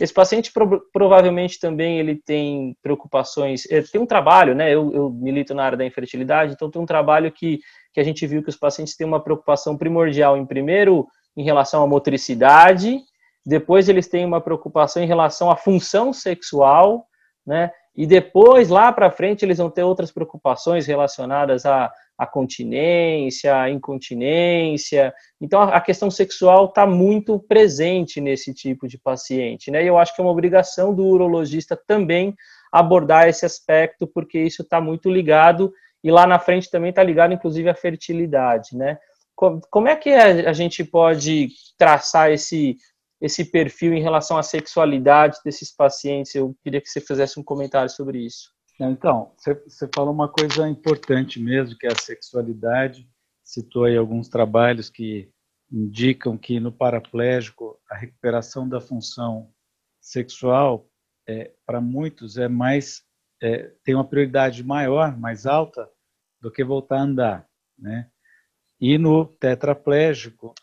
[0.00, 3.62] esse paciente pro, provavelmente também ele tem preocupações,
[3.92, 4.74] tem um trabalho, né?
[4.74, 7.60] Eu, eu, milito na área da infertilidade, então tem um trabalho que,
[7.92, 11.06] que a gente viu que os pacientes têm uma preocupação primordial em primeiro
[11.36, 12.98] em relação à motricidade,
[13.46, 17.06] depois eles têm uma preocupação em relação à função sexual,
[17.46, 17.70] né?
[17.98, 21.92] E depois, lá para frente, eles vão ter outras preocupações relacionadas à,
[22.30, 25.12] continência, à incontinência.
[25.40, 29.82] Então, a, a questão sexual está muito presente nesse tipo de paciente, né?
[29.82, 32.36] E eu acho que é uma obrigação do urologista também
[32.70, 35.72] abordar esse aspecto, porque isso está muito ligado,
[36.04, 38.96] e lá na frente também está ligado, inclusive, à fertilidade, né?
[39.34, 42.76] Como é que a gente pode traçar esse
[43.20, 46.34] esse perfil em relação à sexualidade desses pacientes.
[46.34, 48.52] Eu queria que você fizesse um comentário sobre isso.
[48.80, 53.08] Então, você falou uma coisa importante mesmo, que é a sexualidade.
[53.42, 55.28] Citou aí alguns trabalhos que
[55.70, 59.50] indicam que no paraplégico a recuperação da função
[60.00, 60.88] sexual
[61.26, 63.02] é, para muitos é mais
[63.42, 65.88] é, tem uma prioridade maior, mais alta
[66.40, 67.48] do que voltar a andar,
[67.78, 68.10] né?
[68.80, 70.54] E no tetraplégico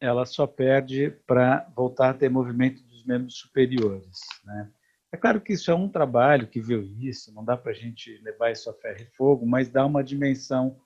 [0.00, 4.20] ela só perde para voltar a ter movimento dos membros superiores.
[4.44, 4.70] Né?
[5.12, 8.20] É claro que isso é um trabalho que viu isso, não dá para a gente
[8.22, 10.76] levar isso a ferro e fogo, mas dá uma dimensão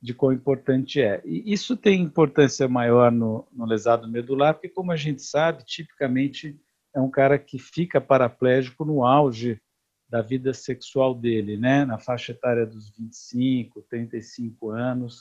[0.00, 1.22] de quão importante é.
[1.24, 6.58] E isso tem importância maior no, no lesado medular, porque, como a gente sabe, tipicamente
[6.94, 9.60] é um cara que fica paraplégico no auge
[10.08, 11.84] da vida sexual dele, né?
[11.84, 15.18] na faixa etária dos 25, 35 anos,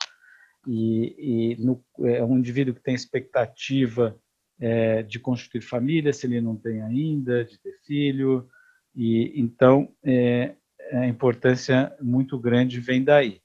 [0.67, 4.17] e, e no, é um indivíduo que tem expectativa
[4.59, 8.47] é, de constituir família, se ele não tem ainda, de ter filho,
[8.95, 10.55] e então é,
[10.91, 13.41] a importância muito grande vem daí.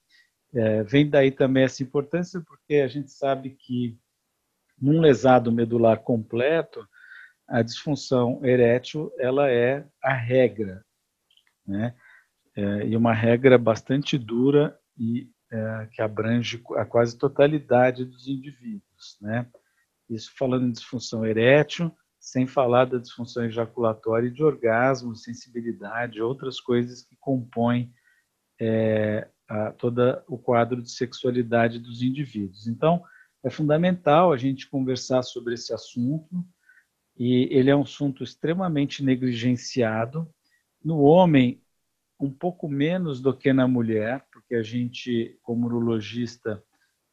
[0.55, 3.99] É, vem daí também essa importância porque a gente sabe que
[4.81, 6.87] num lesado medular completo,
[7.47, 10.85] a disfunção erétil ela é a regra,
[11.67, 11.95] né?
[12.55, 19.17] É, e uma regra bastante dura e é, que abrange a quase totalidade dos indivíduos,
[19.21, 19.47] né?
[20.09, 26.61] Isso falando em disfunção erétil, sem falar da disfunção ejaculatória e de orgasmo, sensibilidade, outras
[26.61, 27.93] coisas que compõem
[28.61, 32.67] é, a, todo o quadro de sexualidade dos indivíduos.
[32.67, 33.03] Então,
[33.43, 36.45] é fundamental a gente conversar sobre esse assunto,
[37.17, 40.29] e ele é um assunto extremamente negligenciado.
[40.83, 41.63] No homem,
[42.21, 46.65] um pouco menos do que na mulher, porque a gente, como urologista,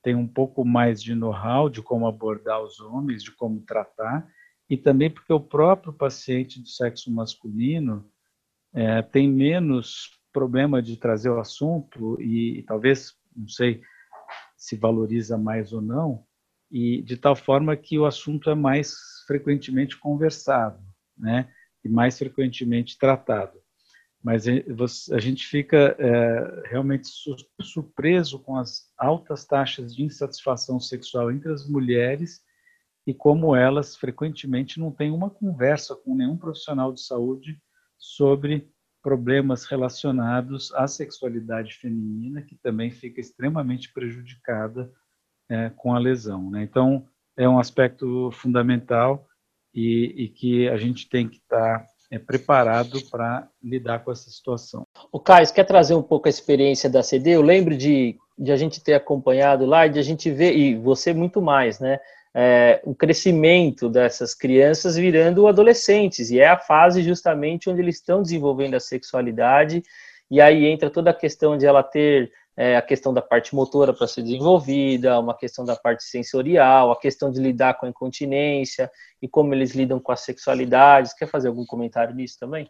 [0.02, 4.26] tem um pouco mais de know-how de como abordar os homens, de como tratar,
[4.70, 8.10] e também porque o próprio paciente do sexo masculino
[8.74, 13.82] é, tem menos problema de trazer o assunto e, e talvez, não sei
[14.56, 16.26] se valoriza mais ou não,
[16.72, 18.94] e de tal forma que o assunto é mais
[19.28, 20.82] frequentemente conversado,
[21.18, 21.52] né,
[21.84, 23.65] e mais frequentemente tratado
[24.26, 24.46] mas
[25.12, 27.08] a gente fica é, realmente
[27.62, 32.42] surpreso com as altas taxas de insatisfação sexual entre as mulheres
[33.06, 37.62] e como elas frequentemente não têm uma conversa com nenhum profissional de saúde
[38.00, 38.68] sobre
[39.00, 44.92] problemas relacionados à sexualidade feminina, que também fica extremamente prejudicada
[45.48, 46.50] é, com a lesão.
[46.50, 46.64] Né?
[46.64, 47.08] Então,
[47.38, 49.28] é um aspecto fundamental
[49.72, 54.30] e, e que a gente tem que estar tá é, preparado para lidar com essa
[54.30, 54.86] situação.
[55.12, 57.32] O Caio, quer trazer um pouco a experiência da CD?
[57.32, 60.76] Eu lembro de, de a gente ter acompanhado lá e de a gente ver, e
[60.76, 62.00] você muito mais, né?
[62.38, 68.22] É, o crescimento dessas crianças virando adolescentes, e é a fase justamente onde eles estão
[68.22, 69.82] desenvolvendo a sexualidade,
[70.30, 73.94] e aí entra toda a questão de ela ter é, a questão da parte motora
[73.94, 78.90] para ser desenvolvida, uma questão da parte sensorial, a questão de lidar com a incontinência
[79.22, 81.16] e como eles lidam com a sexualidade.
[81.18, 82.70] Quer fazer algum comentário nisso também?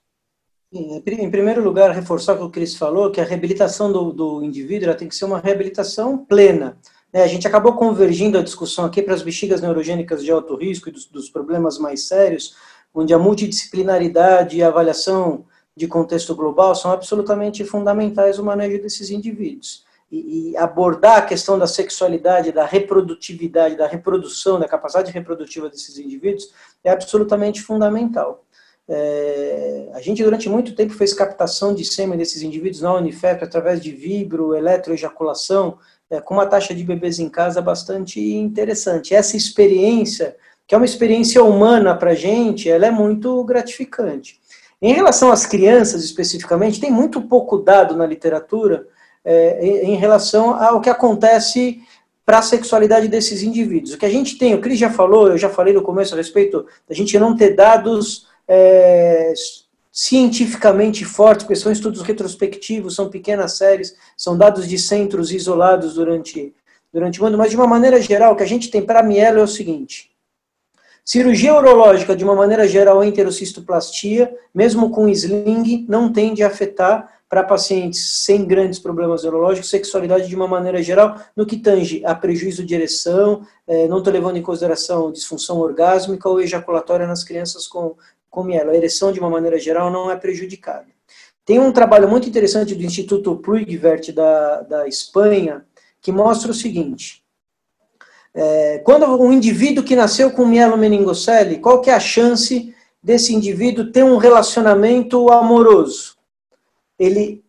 [0.74, 4.94] Em primeiro lugar, reforçar o que o Cris falou, que a reabilitação do, do indivíduo
[4.96, 6.78] tem que ser uma reabilitação plena.
[7.14, 10.90] É, a gente acabou convergindo a discussão aqui para as bexigas neurogênicas de alto risco
[10.90, 12.56] e dos, dos problemas mais sérios,
[12.94, 15.46] onde a multidisciplinaridade e a avaliação
[15.76, 19.84] de contexto global são absolutamente fundamentais no manejo desses indivíduos.
[20.12, 25.98] E, e, abordar a questão da sexualidade, da reprodutividade, da reprodução, da capacidade reprodutiva desses
[25.98, 26.54] indivíduos
[26.84, 28.46] é absolutamente fundamental.
[28.88, 33.82] É, a gente durante muito tempo fez captação de sêmen desses indivíduos na Unifep através
[33.82, 39.16] de vibro, eletroejaculação, é, com uma taxa de bebês em casa bastante interessante.
[39.16, 40.36] Essa experiência,
[40.68, 44.40] que é uma experiência humana para a gente, ela é muito gratificante.
[44.82, 48.88] Em relação às crianças especificamente, tem muito pouco dado na literatura
[49.24, 51.82] é, em relação ao que acontece
[52.26, 53.94] para a sexualidade desses indivíduos.
[53.94, 56.18] O que a gente tem, o Cris já falou, eu já falei no começo a
[56.18, 59.32] respeito da gente não ter dados é,
[59.92, 66.54] cientificamente fortes, porque são estudos retrospectivos, são pequenas séries, são dados de centros isolados durante,
[66.92, 69.40] durante o ano, mas de uma maneira geral, o que a gente tem para mielo
[69.40, 70.15] é o seguinte.
[71.08, 77.44] Cirurgia urológica, de uma maneira geral, enterocistoplastia, mesmo com sling, não tende a afetar para
[77.44, 82.66] pacientes sem grandes problemas neurológicos, sexualidade de uma maneira geral, no que tange a prejuízo
[82.66, 87.96] de ereção, é, não estou levando em consideração disfunção orgásmica ou ejaculatória nas crianças com,
[88.28, 88.72] com mielo.
[88.72, 90.88] A ereção, de uma maneira geral, não é prejudicada.
[91.46, 95.64] Tem um trabalho muito interessante do Instituto Pluigvert da, da Espanha,
[96.02, 97.24] que mostra o seguinte,
[98.36, 103.34] é, quando um indivíduo que nasceu com mielo meningocele, qual que é a chance desse
[103.34, 106.16] indivíduo ter um relacionamento amoroso?
[106.98, 107.44] ele,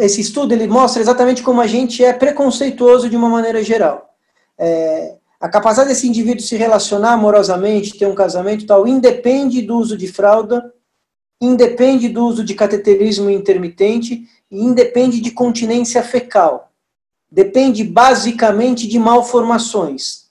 [0.00, 4.14] esse estudo ele mostra exatamente como a gente é preconceituoso de uma maneira geral.
[4.58, 9.96] É, a capacidade desse indivíduo se relacionar amorosamente, ter um casamento tal, independe do uso
[9.96, 10.72] de fralda,
[11.40, 16.71] independe do uso de cateterismo intermitente e independe de continência fecal.
[17.32, 20.26] Depende basicamente de malformações.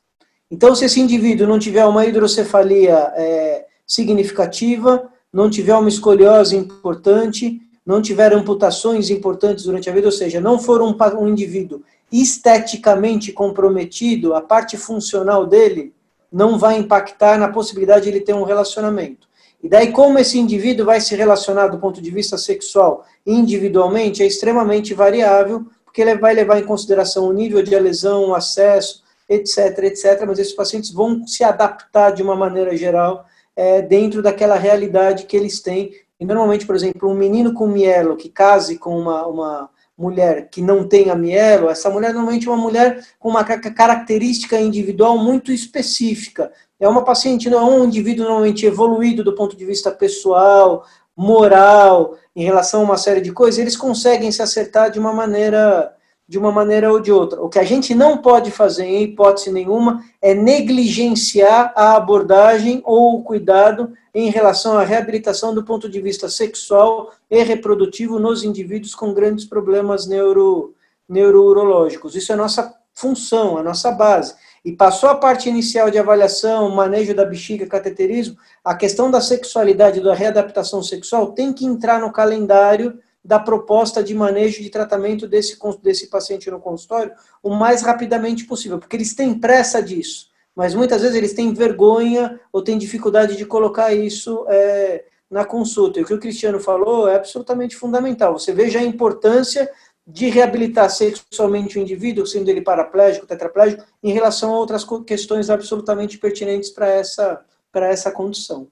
[0.51, 7.59] Então, se esse indivíduo não tiver uma hidrocefalia é, significativa, não tiver uma escoliose importante,
[7.83, 11.81] não tiveram amputações importantes durante a vida, ou seja, não for um, um indivíduo
[12.11, 15.95] esteticamente comprometido, a parte funcional dele
[16.31, 19.27] não vai impactar na possibilidade de ele ter um relacionamento.
[19.63, 24.27] E daí, como esse indivíduo vai se relacionar do ponto de vista sexual individualmente, é
[24.27, 29.77] extremamente variável, porque ele vai levar em consideração o nível de lesão, o acesso, etc,
[29.83, 30.23] etc.
[30.25, 35.35] Mas esses pacientes vão se adaptar de uma maneira geral é, dentro daquela realidade que
[35.35, 39.69] eles têm e normalmente, por exemplo, um menino com mielo que case com uma, uma
[39.97, 45.17] mulher que não tenha mielo, essa mulher normalmente é uma mulher com uma característica individual
[45.17, 46.51] muito específica.
[46.79, 50.85] É uma paciente, não é um indivíduo normalmente evoluído do ponto de vista pessoal,
[51.15, 55.95] moral, em relação a uma série de coisas, eles conseguem se acertar de uma maneira
[56.31, 57.41] de uma maneira ou de outra.
[57.41, 63.17] O que a gente não pode fazer, em hipótese nenhuma, é negligenciar a abordagem ou
[63.17, 68.95] o cuidado em relação à reabilitação do ponto de vista sexual e reprodutivo nos indivíduos
[68.95, 70.73] com grandes problemas neuro,
[71.07, 72.15] neurourológicos.
[72.15, 74.33] Isso é nossa função, a nossa base.
[74.63, 80.01] E passou a parte inicial de avaliação, manejo da bexiga, cateterismo, a questão da sexualidade,
[80.01, 85.57] da readaptação sexual tem que entrar no calendário da proposta de manejo de tratamento desse,
[85.81, 91.01] desse paciente no consultório o mais rapidamente possível, porque eles têm pressa disso, mas muitas
[91.01, 95.99] vezes eles têm vergonha ou têm dificuldade de colocar isso é, na consulta.
[95.99, 98.37] E o que o Cristiano falou é absolutamente fundamental.
[98.37, 99.71] Você veja a importância
[100.05, 106.17] de reabilitar sexualmente o indivíduo, sendo ele paraplégico, tetraplégico, em relação a outras questões absolutamente
[106.17, 108.67] pertinentes para essa, para essa condição.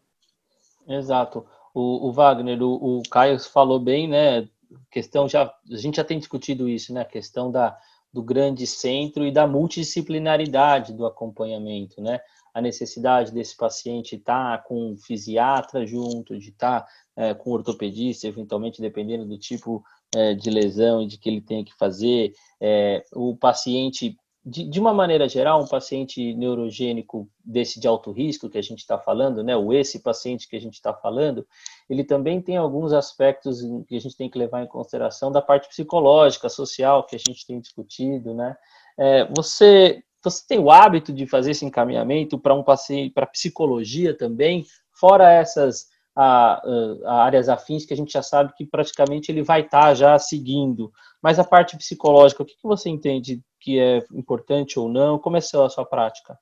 [0.88, 4.48] Exato o, o Wagner, o, o, Caio falou bem, né?
[4.92, 7.02] Questão já a gente já tem discutido isso, né?
[7.02, 7.78] A questão da
[8.12, 12.20] do grande centro e da multidisciplinaridade do acompanhamento, né?
[12.52, 17.52] A necessidade desse paciente estar tá com um fisiatra junto, de estar tá, é, com
[17.52, 19.84] um ortopedista, eventualmente dependendo do tipo
[20.16, 24.80] é, de lesão e de que ele tem que fazer, é, o paciente de, de,
[24.80, 29.44] uma maneira geral, um paciente neurogênico desse de alto risco que a gente está falando,
[29.44, 31.46] né, ou esse paciente que a gente está falando,
[31.90, 35.68] ele também tem alguns aspectos que a gente tem que levar em consideração da parte
[35.68, 38.56] psicológica, social, que a gente tem discutido, né.
[38.98, 44.18] É, você, você tem o hábito de fazer esse encaminhamento para um paciente, para psicologia
[44.18, 45.88] também, fora essas
[46.20, 46.62] a,
[47.06, 50.20] a, áreas afins que a gente já sabe que praticamente ele vai estar tá já
[50.20, 50.92] seguindo.
[51.22, 55.18] Mas a parte psicológica, o que, que você entende que é importante ou não?
[55.18, 56.38] Como é a sua prática?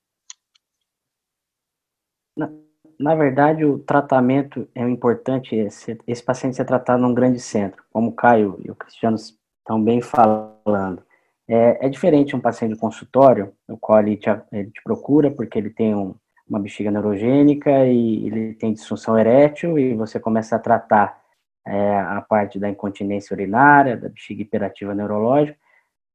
[2.36, 2.51] Na,
[2.99, 8.09] na verdade, o tratamento é importante, esse, esse paciente ser tratado num grande centro, como
[8.09, 11.03] o Caio e o Cristiano estão bem falando.
[11.47, 15.57] É, é diferente um paciente de consultório, o qual ele te, ele te procura porque
[15.57, 16.15] ele tem um,
[16.50, 21.22] uma bexiga neurogênica e ele tem disfunção erétil e você começa a tratar
[21.66, 25.58] é, a parte da incontinência urinária, da bexiga hiperativa neurológica,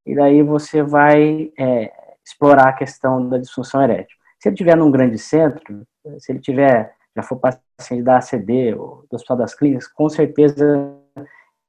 [0.06, 1.92] e daí você vai é,
[2.24, 4.16] explorar a questão da disfunção erétil.
[4.38, 5.86] Se ele estiver num grande centro,
[6.18, 10.96] se ele tiver, já for paciente da ACD ou do Hospital das Clínicas, com certeza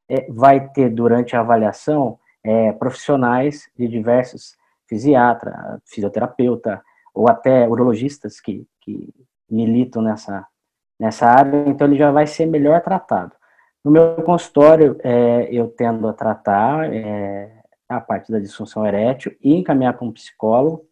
[0.10, 4.56] é, vai ter durante a avaliação é, profissionais de diversos
[4.88, 6.82] fisiatra, fisioterapeuta,
[7.14, 9.14] ou até urologistas que, que
[9.50, 10.48] militam nessa,
[11.00, 13.34] nessa área, então ele já vai ser melhor tratado.
[13.84, 19.54] No meu consultório, é, eu tendo a tratar é, a parte da disfunção erétil e
[19.56, 20.86] encaminhar para um psicólogo.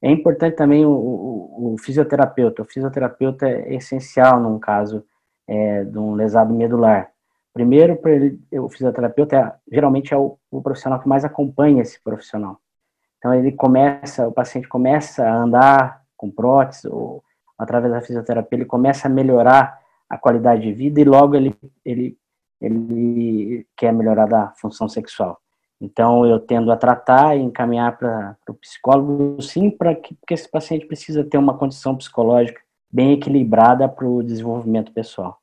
[0.00, 2.62] É importante também o, o, o, fisioterapeuta.
[2.62, 5.04] O fisioterapeuta é essencial num caso
[5.48, 7.10] é, de um lesado medular.
[7.52, 7.98] Primeiro,
[8.52, 12.60] o fisioterapeuta é, geralmente é o, o, profissional que mais acompanha esse profissional.
[13.18, 17.22] Então ele começa, o paciente começa a andar com prótese ou
[17.58, 21.54] através da fisioterapia ele começa a melhorar a qualidade de vida e logo ele
[21.84, 22.16] ele
[22.60, 25.38] ele quer melhorar da função sexual.
[25.80, 30.50] Então eu tendo a tratar e encaminhar para o psicólogo, sim, para que porque esse
[30.50, 32.60] paciente precisa ter uma condição psicológica
[32.90, 35.38] bem equilibrada para o desenvolvimento pessoal.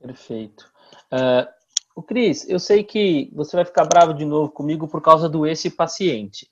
[0.00, 0.70] Perfeito.
[1.12, 1.46] Uh,
[1.96, 5.46] o Cris, eu sei que você vai ficar bravo de novo comigo por causa do
[5.46, 6.46] esse paciente,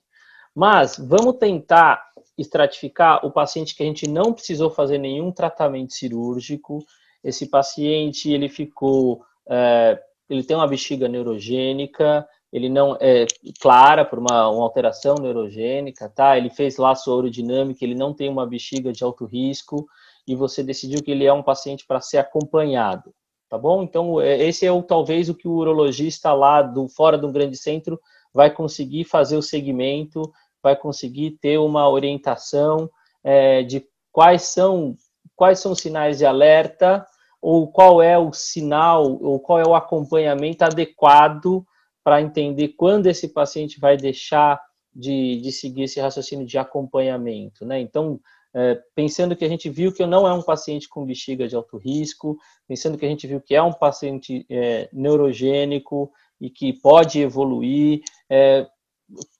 [0.55, 2.03] mas vamos tentar
[2.35, 6.83] estratificar o paciente que a gente não precisou fazer nenhum tratamento cirúrgico.
[7.23, 13.27] Esse paciente ele ficou, uh, ele tem uma bexiga neurogênica, ele não é
[13.61, 16.37] clara por uma, uma, alteração neurogênica, tá?
[16.37, 19.87] Ele fez laço urodinâmico, ele não tem uma bexiga de alto risco
[20.27, 23.13] e você decidiu que ele é um paciente para ser acompanhado,
[23.49, 23.83] tá bom?
[23.83, 27.31] Então é, esse é o talvez o que o urologista lá do fora de um
[27.31, 27.99] grande centro
[28.33, 30.31] vai conseguir fazer o segmento,
[30.61, 32.89] vai conseguir ter uma orientação
[33.23, 34.95] é, de quais são
[35.35, 37.05] quais são os sinais de alerta
[37.41, 41.65] ou qual é o sinal ou qual é o acompanhamento adequado
[42.03, 44.61] para entender quando esse paciente vai deixar
[44.95, 47.79] de, de seguir esse raciocínio de acompanhamento, né?
[47.79, 48.19] Então,
[48.55, 51.77] é, pensando que a gente viu que não é um paciente com bexiga de alto
[51.77, 57.19] risco, pensando que a gente viu que é um paciente é, neurogênico e que pode
[57.19, 58.65] evoluir, é,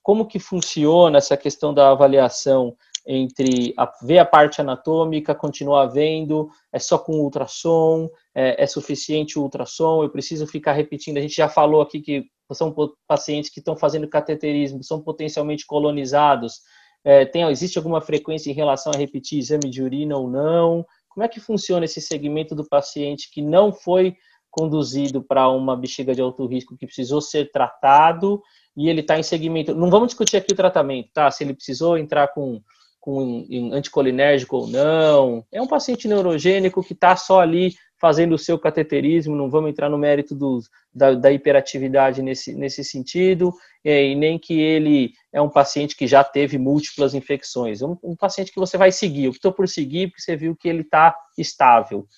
[0.02, 6.50] como que funciona essa questão da avaliação entre a, ver a parte anatômica, continuar vendo,
[6.70, 11.36] é só com ultrassom, é, é suficiente o ultrassom, eu preciso ficar repetindo, a gente
[11.36, 12.74] já falou aqui que são
[13.08, 16.60] pacientes que estão fazendo cateterismo, são potencialmente colonizados,
[17.06, 20.84] é, tem, existe alguma frequência em relação a repetir exame de urina ou não?
[21.08, 24.16] Como é que funciona esse segmento do paciente que não foi
[24.50, 28.42] conduzido para uma bexiga de alto risco, que precisou ser tratado
[28.76, 29.72] e ele está em segmento?
[29.72, 31.30] Não vamos discutir aqui o tratamento, tá?
[31.30, 32.60] Se ele precisou entrar com
[33.06, 35.46] com anticolinérgico ou não.
[35.52, 39.88] É um paciente neurogênico que está só ali fazendo o seu cateterismo, não vamos entrar
[39.88, 40.58] no mérito do,
[40.92, 43.54] da, da, hiperatividade nesse, nesse sentido,
[43.84, 47.80] e nem que ele é um paciente que já teve múltiplas infecções.
[47.80, 50.82] Um, um paciente que você vai seguir, optou por seguir porque você viu que ele
[50.82, 52.08] está estável.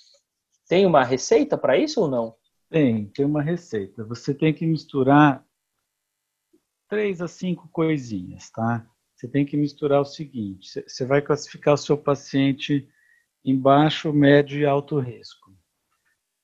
[0.67, 2.35] Tem uma receita para isso ou não?
[2.71, 4.05] Tem, tem uma receita.
[4.05, 5.45] Você tem que misturar
[6.89, 8.87] três a cinco coisinhas, tá?
[9.19, 12.89] Você tem que misturar o seguinte: você vai classificar o seu paciente
[13.45, 15.53] em baixo, médio e alto risco.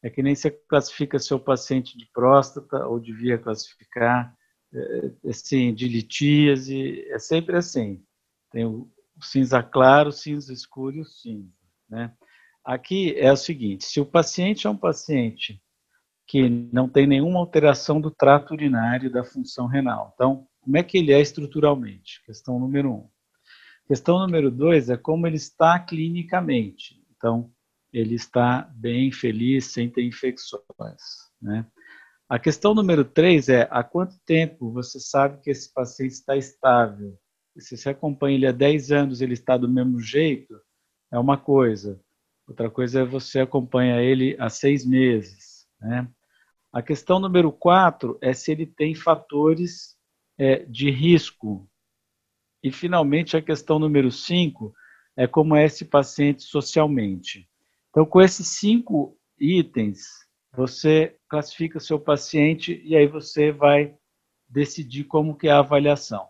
[0.03, 4.37] É que nem você classifica seu paciente de próstata ou devia classificar
[4.73, 8.05] é, assim, de litíase, é sempre assim.
[8.51, 8.91] Tem o
[9.23, 11.53] cinza claro, o cinza escuro e o cinza.
[11.89, 12.13] Né?
[12.65, 15.63] Aqui é o seguinte: se o paciente é um paciente
[16.27, 20.97] que não tem nenhuma alteração do trato urinário da função renal, então, como é que
[20.97, 22.25] ele é estruturalmente?
[22.25, 23.09] Questão número um.
[23.87, 27.05] Questão número dois é como ele está clinicamente.
[27.15, 27.53] Então,
[27.93, 30.65] ele está bem, feliz, sem ter infecções.
[31.41, 31.67] Né?
[32.29, 37.17] A questão número três é há quanto tempo você sabe que esse paciente está estável?
[37.59, 40.59] Se você acompanha ele há 10 anos, ele está do mesmo jeito,
[41.13, 42.01] é uma coisa.
[42.49, 45.67] Outra coisa é você acompanha ele há seis meses.
[45.79, 46.09] Né?
[46.73, 49.95] A questão número quatro é se ele tem fatores
[50.39, 51.69] é, de risco.
[52.63, 54.75] E, finalmente, a questão número cinco
[55.17, 57.49] é como é esse paciente socialmente.
[57.91, 60.03] Então, com esses cinco itens,
[60.57, 63.95] você classifica seu paciente e aí você vai
[64.49, 66.29] decidir como que é a avaliação.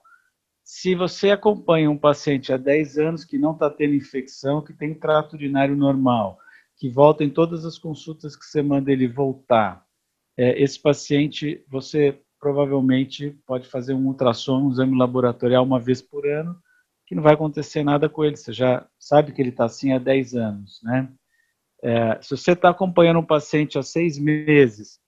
[0.63, 4.95] Se você acompanha um paciente há 10 anos que não está tendo infecção, que tem
[4.95, 6.39] trato urinário normal,
[6.77, 9.85] que volta em todas as consultas que você manda ele voltar,
[10.37, 16.29] é, esse paciente, você provavelmente pode fazer um ultrassom, um exame laboratorial uma vez por
[16.29, 16.55] ano,
[17.07, 18.37] que não vai acontecer nada com ele.
[18.37, 21.09] Você já sabe que ele está assim há 10 anos, né?
[21.83, 25.01] É, se você está acompanhando um paciente há seis meses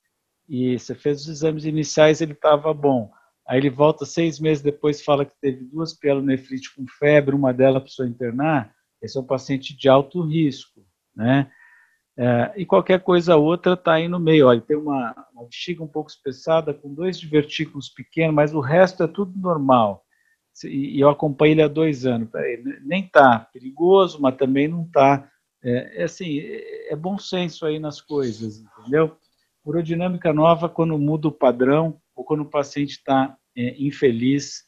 [0.48, 3.10] e você fez os exames iniciais, ele estava bom.
[3.46, 7.82] Aí ele volta seis meses depois fala que teve duas pielonefrite com febre, uma delas
[7.82, 8.74] precisou internar.
[9.02, 10.80] Esse é um paciente de alto risco,
[11.14, 11.50] né?
[12.18, 14.46] É, e qualquer coisa outra está aí no meio.
[14.46, 19.02] Olha, tem uma, uma bexiga um pouco espessada, com dois divertículos pequenos, mas o resto
[19.02, 20.04] é tudo normal.
[20.64, 22.28] E, e eu acompanho ele há dois anos.
[22.84, 25.28] Nem está perigoso, mas também não está
[25.66, 29.16] é, é assim, é, é bom senso aí nas coisas, entendeu?
[29.64, 34.64] Urodinâmica nova quando muda o padrão ou quando o paciente está é, infeliz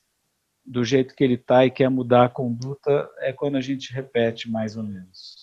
[0.66, 4.50] do jeito que ele está e quer mudar a conduta, é quando a gente repete
[4.50, 5.37] mais ou menos.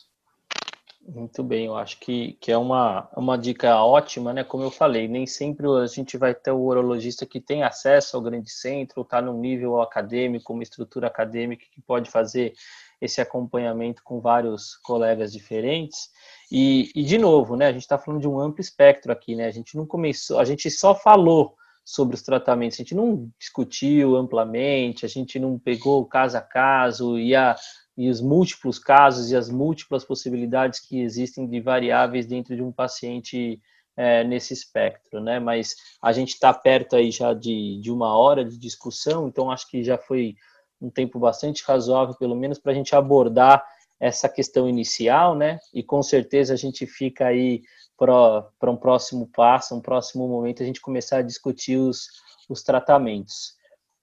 [1.07, 4.43] Muito bem, eu acho que, que é uma, uma dica ótima, né?
[4.43, 8.23] Como eu falei, nem sempre a gente vai ter o urologista que tem acesso ao
[8.23, 12.53] grande centro, está num nível acadêmico, uma estrutura acadêmica que pode fazer
[12.99, 16.09] esse acompanhamento com vários colegas diferentes.
[16.51, 17.67] E, e de novo, né?
[17.67, 19.45] A gente está falando de um amplo espectro aqui, né?
[19.45, 21.53] A gente não começou, a gente só falou
[21.83, 27.19] sobre os tratamentos, a gente não discutiu amplamente, a gente não pegou caso a caso
[27.19, 27.55] e a
[27.97, 32.71] e os múltiplos casos e as múltiplas possibilidades que existem de variáveis dentro de um
[32.71, 33.61] paciente
[33.95, 35.39] é, nesse espectro, né?
[35.39, 39.69] Mas a gente está perto aí já de, de uma hora de discussão, então acho
[39.69, 40.35] que já foi
[40.81, 43.65] um tempo bastante razoável, pelo menos, para a gente abordar
[43.99, 45.57] essa questão inicial, né?
[45.73, 47.61] E com certeza a gente fica aí
[47.97, 52.07] para um próximo passo, um próximo momento, a gente começar a discutir os,
[52.49, 53.55] os tratamentos.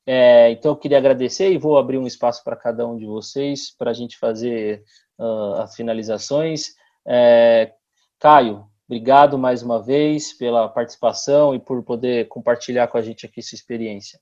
[0.07, 3.71] É, então, eu queria agradecer e vou abrir um espaço para cada um de vocês
[3.71, 4.83] para a gente fazer
[5.19, 6.75] uh, as finalizações.
[7.07, 7.73] É,
[8.19, 13.43] Caio, obrigado mais uma vez pela participação e por poder compartilhar com a gente aqui
[13.43, 14.21] sua experiência.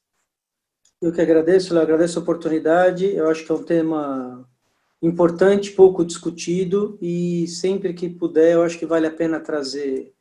[1.00, 3.06] Eu que agradeço, eu agradeço a oportunidade.
[3.06, 4.46] Eu acho que é um tema
[5.02, 10.12] importante, pouco discutido e sempre que puder, eu acho que vale a pena trazer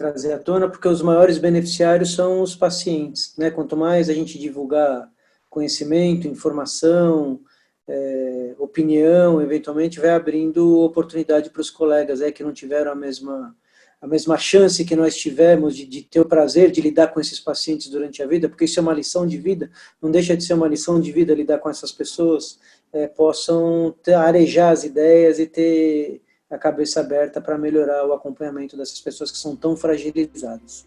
[0.00, 3.34] trazer à tona, porque os maiores beneficiários são os pacientes.
[3.36, 3.50] Né?
[3.50, 5.06] Quanto mais a gente divulgar
[5.50, 7.38] conhecimento, informação,
[7.86, 13.54] é, opinião, eventualmente vai abrindo oportunidade para os colegas é, que não tiveram a mesma,
[14.00, 17.38] a mesma chance que nós tivemos de, de, ter o prazer de lidar com esses
[17.38, 19.70] pacientes durante a vida, porque isso é uma lição de vida,
[20.00, 22.58] não deixa de ser uma lição de vida lidar com essas pessoas,
[22.90, 29.00] é, possam arejar as ideias e ter a cabeça aberta para melhorar o acompanhamento dessas
[29.00, 30.86] pessoas que são tão fragilizadas.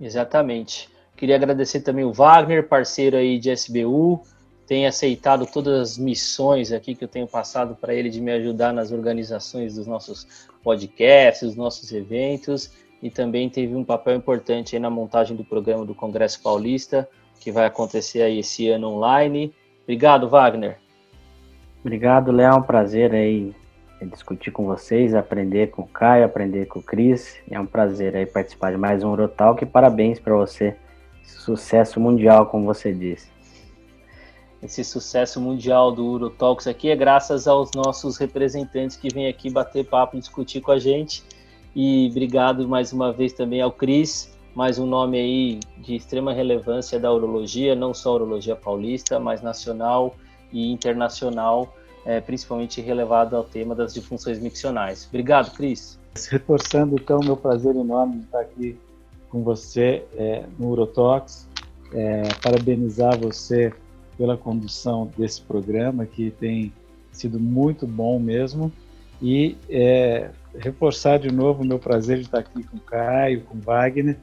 [0.00, 0.90] Exatamente.
[1.16, 4.22] Queria agradecer também o Wagner, parceiro aí de SBU,
[4.66, 8.72] tem aceitado todas as missões aqui que eu tenho passado para ele de me ajudar
[8.72, 14.80] nas organizações dos nossos podcasts, dos nossos eventos, e também teve um papel importante aí
[14.80, 17.08] na montagem do programa do Congresso Paulista,
[17.38, 19.52] que vai acontecer aí esse ano online.
[19.82, 20.78] Obrigado, Wagner.
[21.80, 22.52] Obrigado, Léo.
[22.52, 23.52] É um prazer aí
[24.06, 27.36] discutir com vocês, aprender com o Caio, aprender com o Cris.
[27.50, 30.76] É um prazer aí participar de mais um Urotalk e parabéns para você.
[31.24, 33.30] Sucesso mundial, como você disse.
[34.62, 39.84] Esse sucesso mundial do Urotalks aqui é graças aos nossos representantes que vêm aqui bater
[39.84, 41.24] papo e discutir com a gente.
[41.74, 47.00] E obrigado mais uma vez também ao Cris, mais um nome aí de extrema relevância
[47.00, 50.14] da urologia, não só urologia paulista, mas nacional
[50.52, 51.74] e internacional
[52.04, 55.06] é, principalmente relevado ao tema das disfunções miccionais.
[55.08, 55.98] Obrigado, Cris.
[56.30, 58.78] Reforçando, então, meu prazer enorme de estar aqui
[59.28, 61.48] com você é, no Urotox,
[61.92, 63.72] é, parabenizar você
[64.18, 66.72] pela condução desse programa, que tem
[67.10, 68.70] sido muito bom mesmo,
[69.22, 74.18] e é, reforçar de novo o meu prazer de estar aqui com Caio, com Wagner,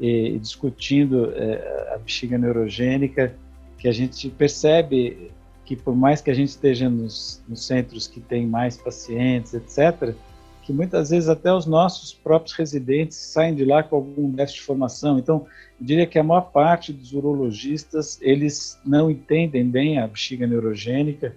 [0.00, 3.34] e discutindo é, a bexiga neurogênica,
[3.78, 5.30] que a gente percebe
[5.68, 10.14] que por mais que a gente esteja nos, nos centros que tem mais pacientes, etc.,
[10.62, 14.66] que muitas vezes até os nossos próprios residentes saem de lá com algum déficit de
[14.66, 15.18] formação.
[15.18, 15.46] Então,
[15.78, 21.36] eu diria que a maior parte dos urologistas, eles não entendem bem a bexiga neurogênica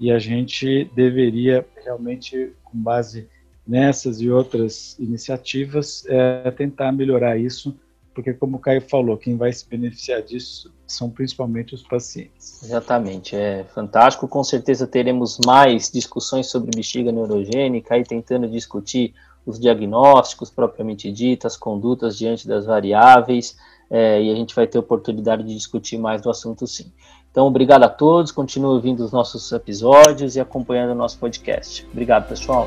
[0.00, 3.28] e a gente deveria realmente, com base
[3.68, 7.76] nessas e outras iniciativas, é, tentar melhorar isso
[8.16, 12.62] porque como o Caio falou, quem vai se beneficiar disso são principalmente os pacientes.
[12.62, 14.26] Exatamente, é fantástico.
[14.26, 19.12] Com certeza teremos mais discussões sobre bexiga neurogênica, aí tentando discutir
[19.44, 23.58] os diagnósticos propriamente ditos, as condutas diante das variáveis,
[23.90, 26.90] é, e a gente vai ter oportunidade de discutir mais do assunto sim.
[27.30, 31.86] Então, obrigado a todos, continue ouvindo os nossos episódios e acompanhando o nosso podcast.
[31.92, 32.66] Obrigado, pessoal.